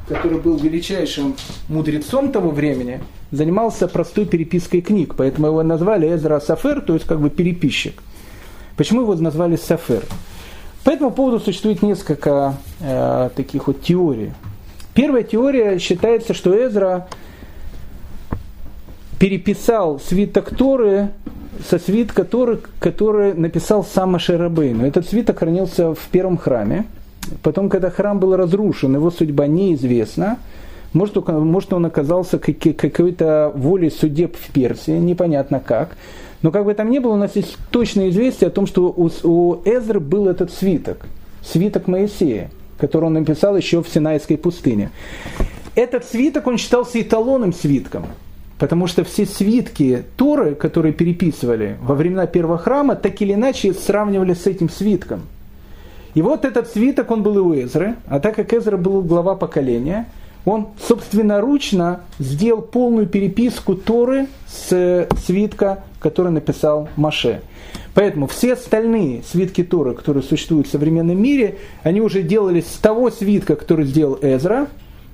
[0.09, 1.35] который был величайшим
[1.69, 3.01] мудрецом того времени,
[3.31, 8.03] занимался простой перепиской книг, поэтому его назвали Эзра Сафер, то есть как бы переписчик.
[8.77, 10.05] Почему его назвали Сафер?
[10.85, 14.33] По этому поводу существует несколько э, таких вот теорий.
[14.93, 17.09] Первая теория считается, что Эзра
[19.19, 21.11] переписал свиток Торы
[21.69, 24.85] со свитка Торы, который написал сам Машерабейн.
[24.85, 26.85] Этот свиток хранился в первом храме.
[27.43, 30.39] Потом, когда храм был разрушен, его судьба неизвестна.
[30.93, 35.97] Может, может он оказался какой-то волей судеб в Персии, непонятно как.
[36.43, 39.11] Но как бы там ни было, у нас есть точное известие о том, что у,
[39.23, 41.07] у Эзры был этот свиток,
[41.43, 44.91] свиток Моисея, который он написал еще в Синайской пустыне.
[45.75, 48.07] Этот свиток он считался эталонным свитком.
[48.59, 54.35] Потому что все свитки Торы, которые переписывали во времена первого храма, так или иначе сравнивали
[54.35, 55.23] с этим свитком.
[56.15, 59.35] И вот этот свиток, он был и у Эзры, а так как Эзра был глава
[59.35, 60.07] поколения,
[60.45, 67.41] он собственноручно сделал полную переписку Торы с свитка, который написал Маше.
[67.95, 73.11] Поэтому все остальные свитки Торы, которые существуют в современном мире, они уже делались с того
[73.11, 74.69] свитка, который сделал Эзра,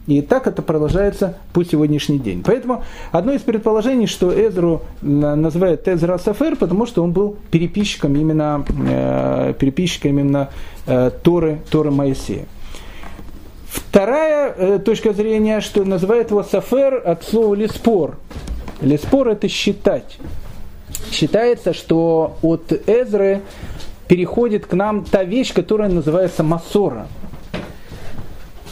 [0.06, 2.42] и так это продолжается по сегодняшний день.
[2.44, 2.82] Поэтому
[3.12, 9.54] одно из предположений, что Эзру называют Эзра Сафер, потому что он был переписчиком именно, э,
[9.58, 10.50] переписчиком именно
[10.86, 12.46] э, Торы, Торы Моисея.
[13.68, 18.16] Вторая э, точка зрения, что называют его Сафер от слова леспор.
[18.80, 20.18] Леспор это считать.
[21.12, 23.42] Считается, что от Эзры
[24.08, 27.06] переходит к нам та вещь, которая называется Масора.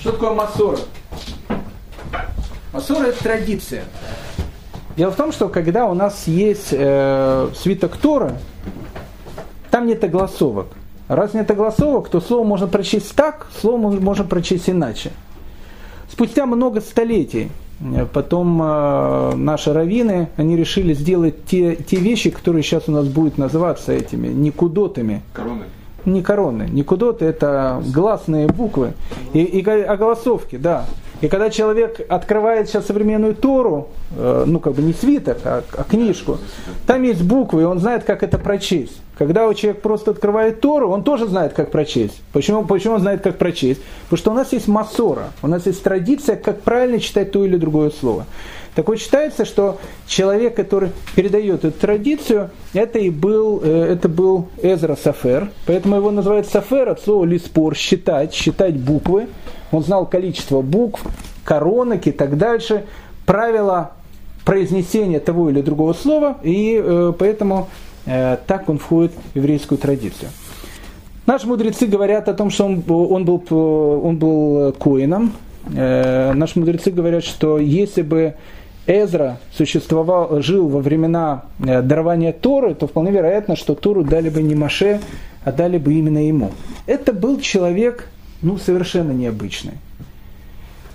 [0.01, 0.79] Что такое Масора?
[2.73, 3.85] Масура– это традиция.
[4.97, 8.37] Дело в том, что когда у нас есть э, свиток Тора,
[9.71, 10.66] там нет огласовок.
[11.07, 15.12] Раз нет огласовок, то слово можно прочесть так, слово можно прочесть иначе.
[16.11, 17.51] Спустя много столетий
[17.81, 23.07] э, потом э, наши раввины, они решили сделать те, те вещи, которые сейчас у нас
[23.07, 25.23] будут называться этими никудотами.
[25.33, 25.64] Короны
[26.09, 28.95] не короны, не кудоты, это гласные буквы
[29.33, 30.87] и, и оголосовки, да.
[31.21, 35.85] И когда человек открывает сейчас современную Тору, э, ну как бы не свиток, а, а
[35.85, 36.39] книжку,
[36.87, 39.01] там есть буквы, и он знает, как это прочесть.
[39.16, 42.23] Когда у человека просто открывает Тору, он тоже знает, как прочесть.
[42.33, 43.81] Почему, почему он знает, как прочесть?
[44.05, 47.57] Потому что у нас есть массора, у нас есть традиция, как правильно читать то или
[47.57, 48.27] другое слово.
[48.77, 54.51] Так вот считается, что человек, который передает эту традицию, это и был, э, это был
[54.62, 59.27] Эзра Сафер, поэтому его называют Сафер от слова лиспор, считать, считать буквы.
[59.73, 61.03] Он знал количество букв,
[61.45, 62.85] коронок и так дальше,
[63.27, 63.93] правила
[64.45, 67.69] произнесения того или другого слова, и э, поэтому
[68.07, 70.31] э, так он входит в еврейскую традицию.
[71.27, 75.33] Наши мудрецы говорят о том, что он, он, был, он был коином.
[75.71, 78.35] Наши мудрецы говорят, что если бы
[78.89, 84.43] Эзра существовал, жил во времена э, дарования Торы, то вполне вероятно, что Тору дали бы
[84.43, 85.01] не Маше,
[85.45, 86.53] а дали бы именно ему.
[86.87, 88.09] Это был человек,
[88.43, 89.74] ну, совершенно необычный.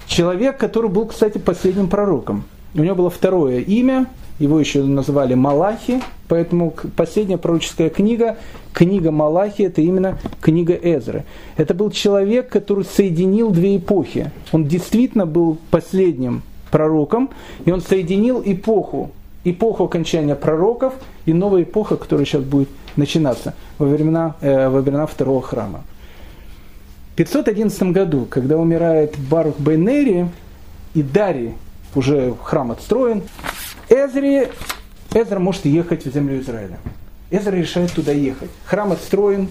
[0.07, 2.43] Человек, который был, кстати, последним пророком.
[2.75, 4.07] У него было второе имя,
[4.39, 8.37] его еще называли Малахи, поэтому последняя пророческая книга,
[8.73, 11.23] книга Малахи, это именно книга Эзры.
[11.55, 14.31] Это был человек, который соединил две эпохи.
[14.51, 16.41] Он действительно был последним
[16.71, 17.29] пророком,
[17.65, 19.11] и он соединил эпоху,
[19.43, 20.93] эпоху окончания пророков
[21.25, 25.83] и новая эпоха, которая сейчас будет начинаться во времена, э, во времена второго храма.
[27.13, 30.27] В 511 году, когда умирает Барух Бейнери,
[30.93, 31.53] и Дарий,
[31.95, 33.23] уже храм отстроен,
[33.89, 34.49] Эзри,
[35.13, 36.79] Эзра может ехать в землю Израиля.
[37.29, 38.49] Эзра решает туда ехать.
[38.65, 39.49] Храм отстроен,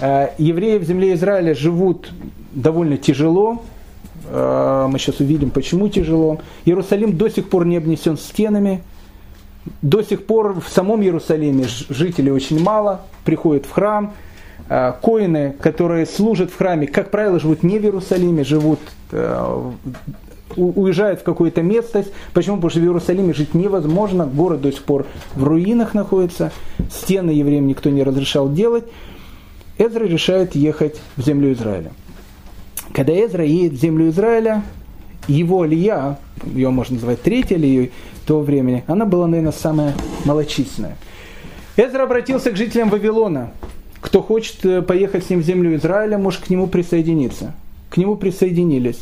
[0.00, 2.10] Э, евреи в земле Израиля живут
[2.52, 3.62] довольно тяжело.
[4.26, 6.40] Э, мы сейчас увидим, почему тяжело.
[6.64, 8.82] Иерусалим до сих пор не обнесен стенами.
[9.82, 14.14] До сих пор в самом Иерусалиме жителей очень мало, приходят в храм.
[14.70, 18.78] Э, коины, которые служат в храме, как правило, живут не в Иерусалиме, живут
[20.56, 22.12] уезжают в какую-то местность.
[22.32, 22.56] Почему?
[22.56, 26.52] Потому что в Иерусалиме жить невозможно, город до сих пор в руинах находится,
[26.90, 28.84] стены евреям никто не разрешал делать.
[29.78, 31.92] Эзра решает ехать в землю Израиля.
[32.92, 34.62] Когда Эзра едет в землю Израиля,
[35.28, 37.92] его алия, ее можно назвать третьей алией
[38.26, 39.94] того времени, она была, наверное, самая
[40.24, 40.96] малочисленная.
[41.76, 43.52] Эзра обратился к жителям Вавилона.
[44.00, 47.54] Кто хочет э, поехать с ним в землю Израиля, может к нему присоединиться.
[47.90, 49.00] К нему присоединились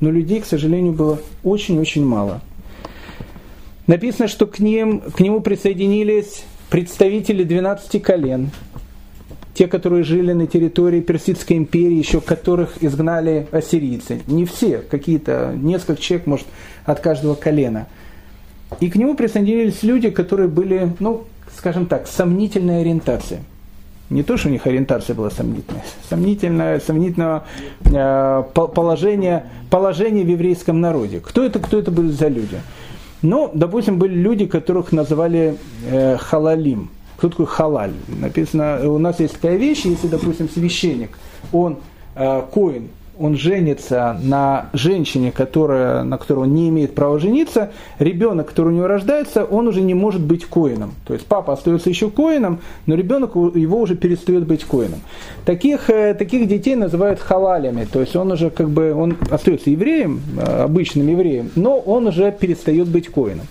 [0.00, 2.42] но людей, к сожалению, было очень-очень мало.
[3.86, 8.50] Написано, что к, ним, к нему присоединились представители 12 колен,
[9.54, 14.20] те, которые жили на территории Персидской империи, еще которых изгнали ассирийцы.
[14.26, 16.46] Не все, какие-то, несколько человек, может,
[16.84, 17.86] от каждого колена.
[18.80, 21.24] И к нему присоединились люди, которые были, ну,
[21.56, 23.40] скажем так, сомнительной ориентации–
[24.10, 27.42] не то, что у них ориентация была сомнительная, сомнительное, сомнительное
[27.84, 31.20] э, положение, положение в еврейском народе.
[31.20, 32.60] Кто это, кто это были за люди?
[33.22, 35.56] Ну, допустим, были люди, которых называли
[35.90, 36.90] э, халалим.
[37.16, 37.94] Кто такой халаль?
[38.08, 41.18] Написано, у нас есть такая вещь, если, допустим, священник,
[41.52, 41.78] он
[42.14, 42.88] э, коин,
[43.18, 48.76] он женится на женщине, которая, на которую он не имеет права жениться, ребенок, который у
[48.76, 50.94] него рождается, он уже не может быть коином.
[51.06, 55.00] То есть папа остается еще коином, но ребенок его уже перестает быть коином.
[55.44, 60.20] Таких, э, таких детей называют халалями, то есть он уже как бы, он остается евреем,
[60.38, 63.46] э, обычным евреем, но он уже перестает быть коином.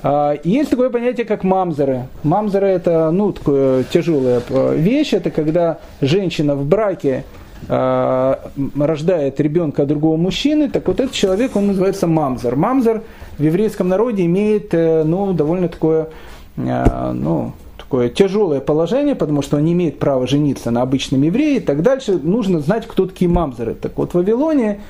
[0.00, 2.06] А, есть такое понятие, как мамзеры.
[2.22, 7.24] Мамзеры это ну, такая тяжелая э, вещь, это когда женщина в браке
[7.66, 12.56] рождает ребенка другого мужчины, так вот этот человек, он называется мамзар.
[12.56, 13.02] Мамзар
[13.36, 16.08] в еврейском народе имеет э, ну, довольно такое,
[16.56, 21.56] э, ну, такое тяжелое положение, потому что он не имеет права жениться на обычном еврее
[21.56, 22.18] и так дальше.
[22.22, 23.74] Нужно знать, кто такие мамзары.
[23.74, 24.80] Так вот, в Вавилоне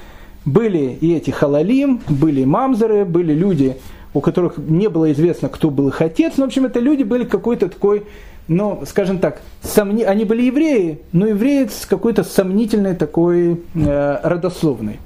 [0.45, 3.77] были и эти халалим, были мамзары, были люди,
[4.15, 6.35] у которых не было известно, кто был их отец.
[6.37, 8.05] Но, в общем, это люди были какой-то такой
[8.49, 10.03] ну, скажем так, сомни...
[10.03, 14.99] они были евреи, но евреи с какой-то сомнительной такой э, родословной.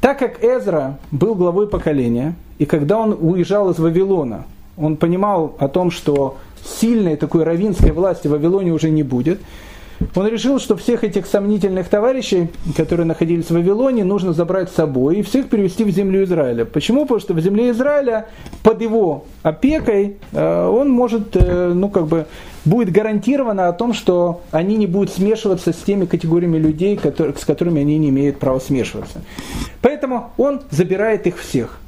[0.00, 4.44] Так как Эзра был главой поколения, и когда он уезжал из Вавилона,
[4.76, 9.40] он понимал о том, что сильной такой равинской власти в Вавилоне уже не будет,
[10.14, 15.16] он решил, что всех этих сомнительных товарищей, которые находились в Вавилоне, нужно забрать с собой
[15.16, 16.64] и всех перевести в землю Израиля.
[16.64, 17.02] Почему?
[17.02, 18.26] Потому что в земле Израиля
[18.62, 22.26] под его опекой э, он может, э, ну как бы,
[22.64, 27.80] будет гарантировано о том, что они не будут смешиваться с теми категориями людей, с которыми
[27.80, 29.22] они не имеют права смешиваться.
[29.80, 31.80] Поэтому он забирает их всех.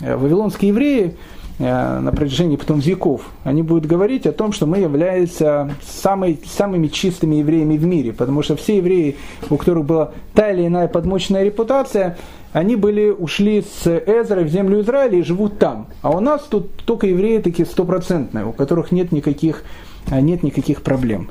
[0.00, 1.14] Э, вавилонские евреи
[1.60, 6.86] Э, на протяжении потом веков, они будут говорить о том, что мы являемся самой, самыми
[6.86, 9.16] чистыми евреями в мире, потому что все евреи,
[9.50, 12.16] у которых была та или иная подмоченная репутация,
[12.52, 15.88] они были, ушли с Эзра в землю Израиля и живут там.
[16.00, 19.64] А у нас тут только евреи такие стопроцентные, у которых нет никаких,
[20.10, 21.30] нет никаких проблем.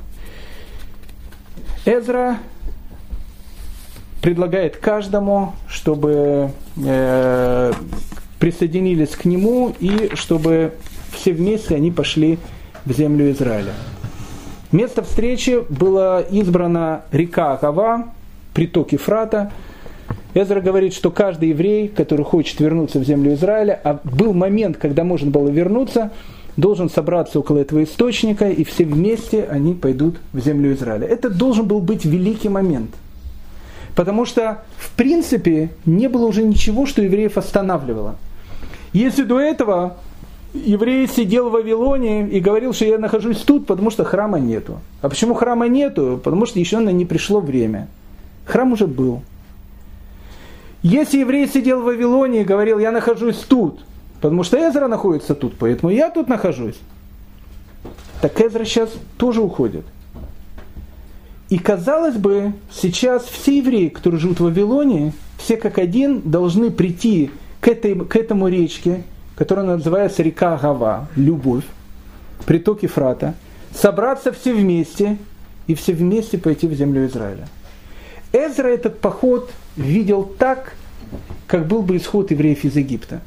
[1.84, 2.38] Эзра
[4.20, 6.50] предлагает каждому, чтобы
[6.84, 7.72] э,
[8.38, 10.74] присоединились к нему и чтобы
[11.12, 12.38] все вместе они пошли
[12.84, 13.72] в землю Израиля.
[14.70, 18.08] Место встречи было избрано река Агава,
[18.52, 19.50] приток Ефрата.
[20.34, 25.04] Эзра говорит, что каждый еврей, который хочет вернуться в землю Израиля, а был момент, когда
[25.04, 26.12] можно было вернуться,
[26.58, 31.06] должен собраться около этого источника, и все вместе они пойдут в землю Израиля.
[31.06, 32.90] Это должен был быть великий момент.
[33.96, 38.16] Потому что, в принципе, не было уже ничего, что евреев останавливало–
[38.92, 39.98] если до этого
[40.54, 44.80] еврей сидел в Вавилоне и говорил, что я нахожусь тут, потому что храма нету.
[45.02, 46.20] А почему храма нету?
[46.22, 47.88] Потому что еще на не пришло время.
[48.46, 49.22] Храм уже был.
[50.82, 53.80] Если еврей сидел в Вавилоне и говорил, я нахожусь тут,
[54.20, 56.78] потому что Эзра находится тут, поэтому я тут нахожусь,
[58.20, 59.84] так Эзра сейчас тоже уходит.
[61.48, 67.30] И казалось бы, сейчас все евреи, которые живут в Вавилоне, все как один должны прийти
[67.60, 69.02] к, этой, к этому речке,
[69.34, 71.64] которая называется река Гава, любовь,
[72.44, 73.34] приток Ефрата,
[73.74, 75.16] собраться все вместе
[75.66, 77.48] и все вместе пойти в землю Израиля.
[78.32, 80.74] Эзра этот поход видел так,
[81.46, 83.22] как был бы исход евреев из Египта.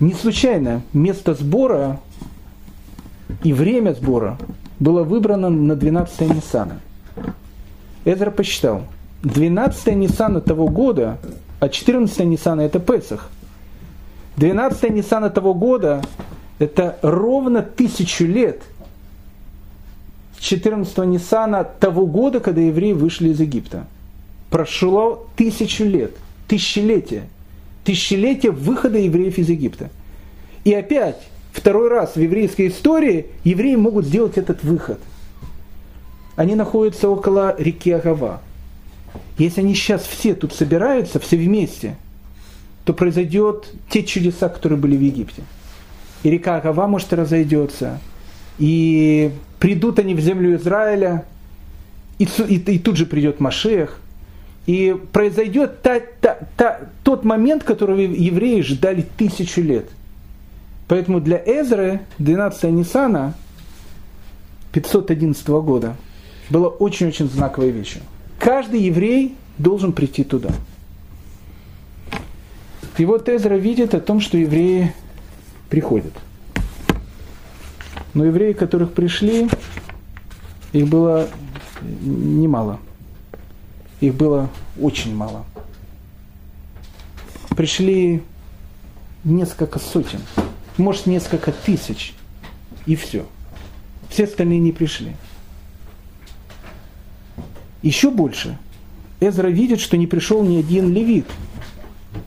[0.00, 2.00] Не случайно место сбора
[3.42, 4.38] и время сбора
[4.80, 6.80] было выбрано на 12 Ниссана.
[8.04, 8.82] Эзра посчитал.
[9.22, 11.18] 12 Ниссана того года,
[11.60, 13.30] а 14 Ниссана это Песах.
[14.36, 16.02] 12 Ниссана того года
[16.58, 18.62] это ровно тысячу лет
[20.44, 23.86] 14 Ниссана того года, когда евреи вышли из Египта.
[24.50, 26.12] Прошло тысячу лет,
[26.46, 27.28] тысячелетие.
[27.84, 29.90] Тысячелетие выхода евреев из Египта.
[30.64, 31.20] И опять,
[31.52, 34.98] второй раз в еврейской истории евреи могут сделать этот выход.
[36.36, 38.42] Они находятся около реки Агава.
[39.38, 41.96] Если они сейчас все тут собираются, все вместе,
[42.84, 45.42] то произойдет те чудеса, которые были в Египте.
[46.22, 48.00] И река Агава, может, разойдется.
[48.58, 51.24] И придут они в землю Израиля,
[52.18, 54.00] и, и, и тут же придет Машех.
[54.66, 59.86] И произойдет та, та, та, тот момент, который евреи ждали тысячу лет.
[60.88, 63.34] Поэтому для Эзры 12 Нисана
[64.72, 65.96] 511 года
[66.50, 68.02] было очень-очень знаковой вещью.
[68.38, 70.50] Каждый еврей должен прийти туда.
[72.96, 74.94] И вот Эзра видит о том, что евреи
[75.68, 76.12] приходят.
[78.12, 79.48] Но евреи, которых пришли,
[80.72, 81.28] их было
[82.02, 82.78] немало.
[84.00, 85.44] Их было очень мало.
[87.50, 88.22] Пришли
[89.22, 90.20] несколько сотен,
[90.76, 92.14] может несколько тысяч,
[92.86, 93.26] и все.
[94.08, 95.12] Все остальные не пришли.
[97.82, 98.58] Еще больше.
[99.20, 101.26] Эзра видит, что не пришел ни один левит.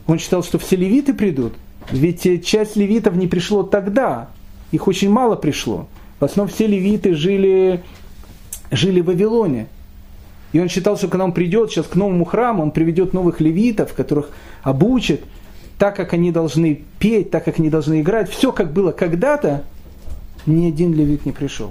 [0.06, 1.54] Он считал, что все левиты придут.
[1.90, 4.28] Ведь часть левитов не пришло тогда.
[4.72, 5.88] Их очень мало пришло.
[6.20, 7.82] В основном все левиты жили,
[8.70, 9.68] жили в Вавилоне.
[10.52, 13.92] И он считал, что когда он придет сейчас к новому храму, он приведет новых левитов,
[13.92, 14.30] которых
[14.62, 15.22] обучит,
[15.78, 18.30] так как они должны петь, так как они должны играть.
[18.30, 19.64] Все как было когда-то,
[20.46, 21.70] ни один левит не пришел.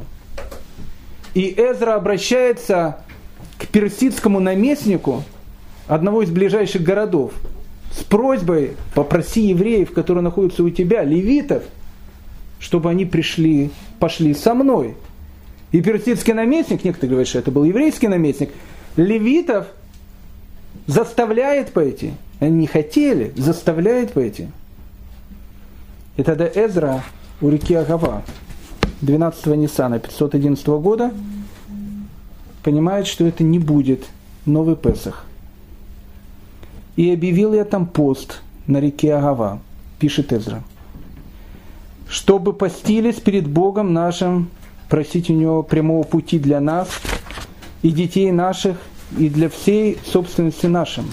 [1.34, 2.98] И Эзра обращается
[3.58, 5.24] к персидскому наместнику
[5.88, 7.34] одного из ближайших городов
[7.92, 11.64] с просьбой попроси евреев, которые находятся у тебя, левитов,
[12.60, 14.96] чтобы они пришли, пошли со мной.
[15.72, 18.52] И персидский наместник, некоторые говорят, что это был еврейский наместник,
[18.96, 19.68] левитов
[20.86, 22.14] заставляет пойти.
[22.40, 24.48] Они не хотели, заставляет пойти.
[26.16, 27.04] И тогда Эзра
[27.42, 28.24] у реки Агава
[29.02, 31.14] 12 Ниссана 511 года
[32.64, 34.06] понимает, что это не будет
[34.46, 35.26] новый Песах.
[36.96, 39.62] И объявил я там пост на реке Агава,
[40.00, 40.64] пишет Эзра,
[42.08, 44.50] чтобы постились перед Богом нашим,
[44.90, 46.90] просить у Него прямого пути для нас
[47.82, 48.78] и детей наших,
[49.18, 51.06] и для всей собственности нашим.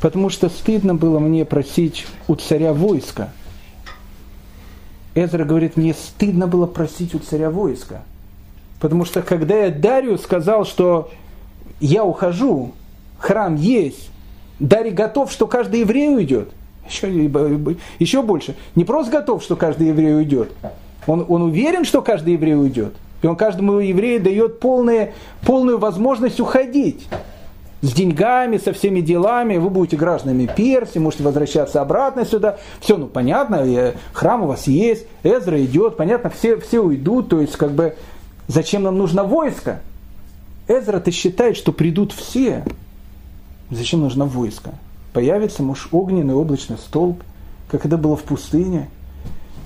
[0.00, 3.30] Потому что стыдно было мне просить у царя войска.
[5.14, 8.02] Эзра говорит, мне стыдно было просить у царя войска–
[8.82, 11.12] Потому что когда я Дарью сказал, что
[11.78, 12.72] я ухожу,
[13.16, 14.10] храм есть,
[14.58, 16.50] Дарий готов, что каждый еврей уйдет.
[16.88, 17.30] Еще,
[18.00, 18.56] еще больше.
[18.74, 20.50] Не просто готов, что каждый еврей уйдет.
[21.06, 22.94] Он, он уверен, что каждый еврей уйдет.
[23.22, 27.08] И он каждому еврею дает полные, полную возможность уходить.
[27.80, 29.56] С деньгами, со всеми делами.
[29.56, 32.58] Вы будете гражданами Персии, можете возвращаться обратно сюда.
[32.80, 37.28] Все, ну понятно, храм у вас есть, Эзра идет, понятно, все, все уйдут.
[37.28, 37.96] То есть, как бы,
[38.48, 39.80] Зачем нам нужно войско?
[40.68, 42.64] Эзра-то считает, что придут все.
[43.70, 44.72] Зачем нужно войско?
[45.12, 47.22] Появится, может, огненный облачный столб,
[47.70, 48.90] как это было в пустыне.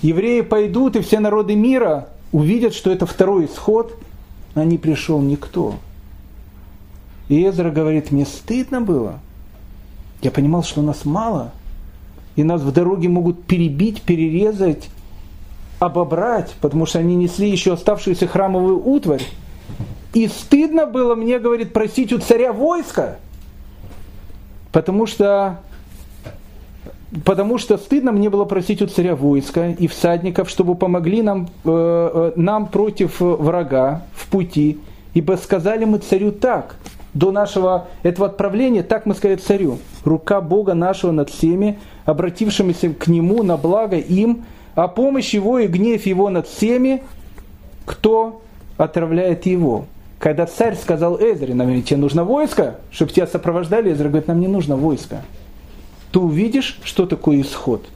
[0.02, 3.96] Евреи пойдут, и все народы мира увидят, что это второй исход,
[4.54, 5.76] а не пришел никто.
[7.28, 9.20] И Эзра говорит, мне стыдно было.
[10.22, 11.52] Я понимал, что нас мало,
[12.36, 14.88] и нас в дороге могут перебить, перерезать,
[15.78, 19.24] обобрать, потому что они несли еще оставшуюся храмовую утварь.
[20.14, 23.18] И стыдно было мне, говорит, просить у царя войска,
[24.72, 25.60] потому что,
[27.24, 31.68] потому что стыдно мне было просить у царя войска и всадников, чтобы помогли нам, э,
[31.68, 34.78] э нам против врага в пути,
[35.14, 36.76] ибо сказали мы царю так,
[37.14, 43.06] до нашего этого отправления, так мы сказали царю, рука Бога нашего над всеми, обратившимися к
[43.08, 47.02] Нему на благо им, а помощь его и гнев его над всеми,
[47.86, 48.42] кто
[48.76, 49.86] отравляет его.
[50.18, 54.48] Когда царь сказал Эзре, нам тебе нужно войско, чтобы тебя сопровождали, Эзра говорит, нам не
[54.48, 55.22] нужно войско.
[56.12, 57.86] Ты увидишь, что такое исход.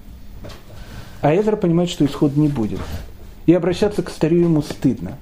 [1.20, 2.80] А Эзра понимает, что исход не будет.
[3.46, 5.18] И обращаться к старю ему стыдно.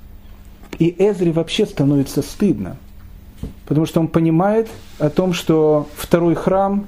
[0.78, 2.77] И Эзре вообще становится стыдно.
[3.66, 6.86] Потому что он понимает о том, что второй храм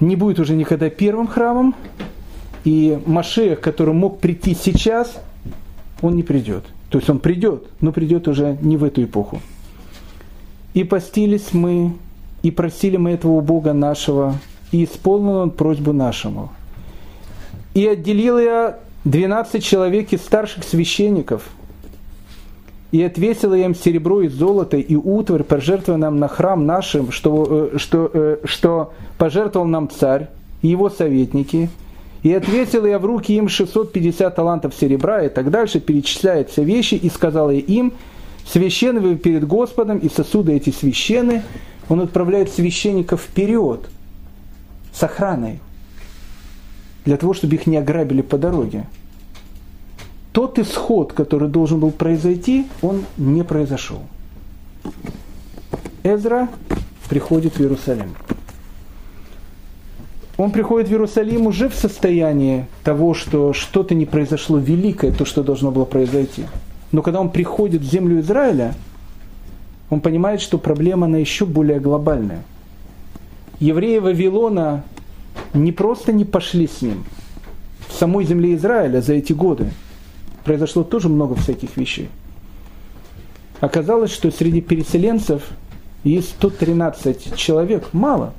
[0.00, 1.74] не будет уже никогда первым храмом,
[2.64, 5.18] и Машех, который мог прийти сейчас,
[6.02, 6.64] он не придет.
[6.90, 9.40] То есть он придет, но придет уже не в эту эпоху.
[10.74, 11.94] И постились мы,
[12.46, 14.36] и просили мы этого Бога нашего,
[14.70, 16.52] и исполнил он просьбу нашему.
[17.74, 21.48] И отделил я двенадцать человек из старших священников,
[22.92, 27.70] и отвесила я им серебро и золото и утварь, пожертвуя нам на храм нашим, что,
[27.74, 30.28] э, что, э, что пожертвовал нам царь
[30.62, 31.68] и его советники,
[32.22, 36.94] и ответила я в руки им 650 талантов серебра, и так дальше, перечисляет все вещи,
[36.94, 37.92] и сказала я им,
[38.46, 41.42] священны вы перед Господом, и сосуды эти священны,
[41.88, 43.88] он отправляет священников вперед
[44.92, 45.60] с охраной,
[47.04, 48.86] для того, чтобы их не ограбили по дороге.
[50.32, 54.02] Тот исход, который должен был произойти, он не произошел.
[56.02, 56.48] Эзра
[57.08, 58.14] приходит в Иерусалим.
[60.36, 65.42] Он приходит в Иерусалим уже в состоянии того, что что-то не произошло великое, то, что
[65.42, 66.44] должно было произойти.
[66.92, 68.74] Но когда он приходит в землю Израиля,
[69.90, 72.42] он понимает, что проблема она еще более глобальная.
[73.60, 74.84] Евреи Вавилона
[75.54, 77.04] не просто не пошли с ним.
[77.88, 79.70] В самой земле Израиля за эти годы
[80.44, 82.08] произошло тоже много всяких вещей.
[83.60, 85.42] Оказалось, что среди переселенцев
[86.04, 88.34] есть 113 человек, мало.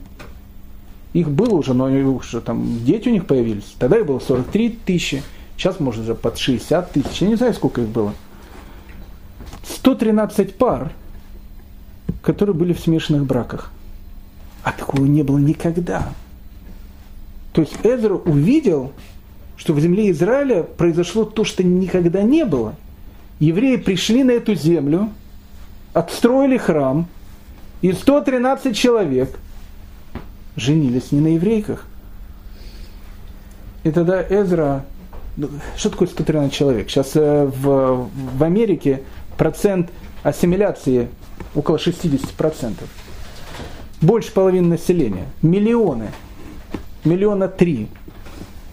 [1.14, 3.76] Их было уже, но уже там дети у них появились.
[3.80, 5.24] Тогда их было 43 тысячи,
[5.56, 8.14] сейчас может уже под 60 тысяч, я не знаю, сколько их было.
[9.64, 10.91] 113 пар–
[12.21, 13.71] которые были в смешанных браках.
[14.63, 16.09] А такого не было никогда.
[17.53, 18.91] То есть Эзра увидел,
[19.55, 22.75] что в земле Израиля произошло то, что никогда не было.
[23.39, 25.09] Евреи пришли на эту землю,
[25.93, 27.07] отстроили храм,
[27.81, 29.38] и 113 человек
[30.55, 31.85] женились не на еврейках.
[33.84, 34.85] И тогда Эзра...
[35.38, 36.89] Ну, что такое 113 человек?
[36.89, 39.03] Сейчас э, в, в Америке
[39.38, 39.91] процент
[40.23, 41.09] ассимиляции
[41.56, 42.74] около 60%.
[44.02, 45.28] Больше половины населения.
[45.41, 46.10] Миллионы.
[47.03, 47.88] Миллиона три,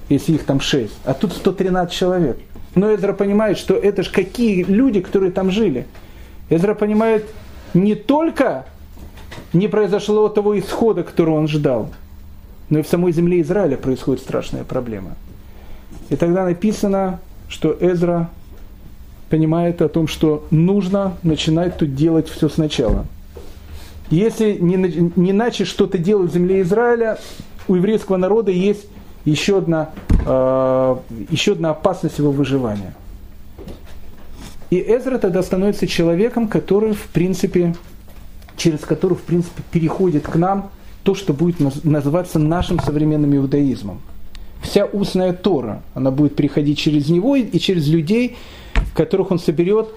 [0.09, 0.97] если их там шесть.
[1.05, 2.39] А тут 113 человек.
[2.75, 5.87] Но Эзра понимает, что это же какие люди, которые там жили.
[6.51, 7.27] Эзра понимает,
[7.73, 8.67] не только
[9.53, 11.91] не произошло того исхода, которого он ждал,
[12.71, 15.13] но и в самой земле Израиля происходит страшная проблема.
[16.11, 18.31] И тогда написано, что Эзра
[19.31, 23.07] понимает о том, что нужно начинать тут делать все сначала.
[24.11, 24.77] Если не,
[25.17, 27.19] не иначе что-то делать в земле Израиля,
[27.69, 28.87] у еврейского народа есть
[29.25, 29.91] еще одна,
[30.27, 30.97] э,
[31.31, 32.95] еще одна опасность его выживания.
[34.71, 37.75] И Эзра тогда становится человеком, который, в принципе,
[38.57, 40.71] через который, в принципе, переходит к нам
[41.03, 44.01] то, что будет называться нашим современным иудаизмом.
[44.63, 48.37] Вся устная Тора, она будет переходить через него и через людей,
[48.95, 49.89] которых он соберет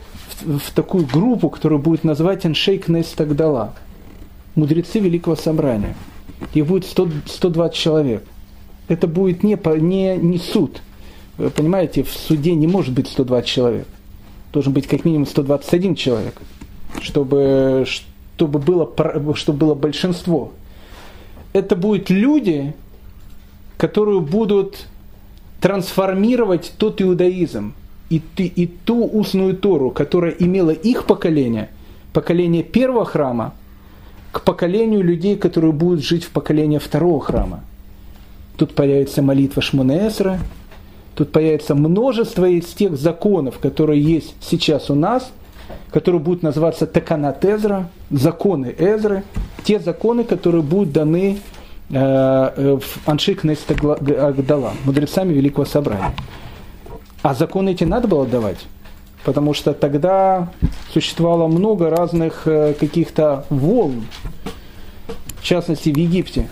[0.41, 3.73] в, в такую группу, которую будет называть Эншейк Нестагдала.
[4.55, 5.95] Мудрецы Великого Собрания.
[6.53, 8.23] Их будет 100, 120 человек.
[8.87, 10.81] Это будет не, не, не суд.
[11.37, 13.87] Вы понимаете, в суде не может быть 120 человек.
[14.51, 16.41] Должен быть как минимум 121 человек,
[17.01, 18.91] чтобы, чтобы, было,
[19.35, 20.51] чтобы было большинство.
[21.53, 22.73] Это будут люди,
[23.77, 24.87] которые будут
[25.61, 27.73] трансформировать тот иудаизм,
[28.09, 31.69] и, ты, и ту устную Тору, которая имела их поколение,
[32.13, 33.53] поколение первого храма,
[34.31, 37.61] к поколению людей, которые будут жить в поколении второго храма.
[38.57, 40.39] Тут появится молитва Шмунеэсра,
[41.15, 45.31] тут появится множество из тех законов, которые есть сейчас у нас,
[45.91, 49.23] которые будут называться Таканат Эзра, законы Эзры,
[49.63, 51.39] те законы, которые будут даны
[51.89, 56.13] э, э в Аншик Агдала, мудрецами Великого Собрания.
[57.23, 58.67] А законы эти надо было давать,
[59.23, 60.49] потому что тогда
[60.93, 64.05] существовало много разных э, каких-то волн,
[65.39, 66.47] в частности в Египте.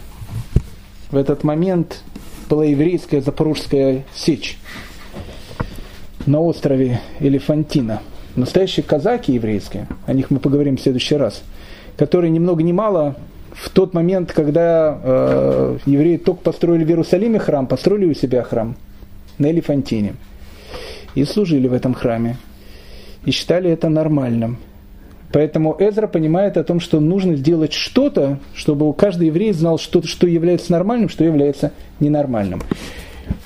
[1.12, 2.02] В этот момент
[2.50, 4.58] была еврейская запорожская сечь
[6.26, 8.02] на острове Элефантина.
[8.36, 11.44] Настоящие казаки еврейские, о них мы поговорим в следующий раз,
[11.96, 13.16] которые ни много ни мало
[13.54, 18.76] в тот момент, когда э, евреи только построили в Иерусалиме храм, построили у себя храм
[19.38, 20.16] на Элефантине
[21.16, 22.38] и служили в этом храме.
[23.26, 24.58] И считали это нормальным.
[25.32, 30.28] Поэтому Эзра понимает о том, что нужно сделать что-то, чтобы каждый еврей знал, что, что
[30.28, 32.62] является нормальным, что является ненормальным.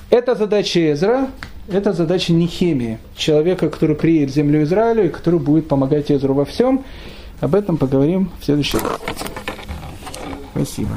[0.10, 1.30] Это задача Эзра,
[1.72, 6.46] это задача Нехемии, человека, который приедет в землю Израиля и который будет помогать Эзру во
[6.46, 6.84] всем.
[7.40, 9.00] Об этом поговорим в следующий раз.
[10.54, 10.92] Спасибо.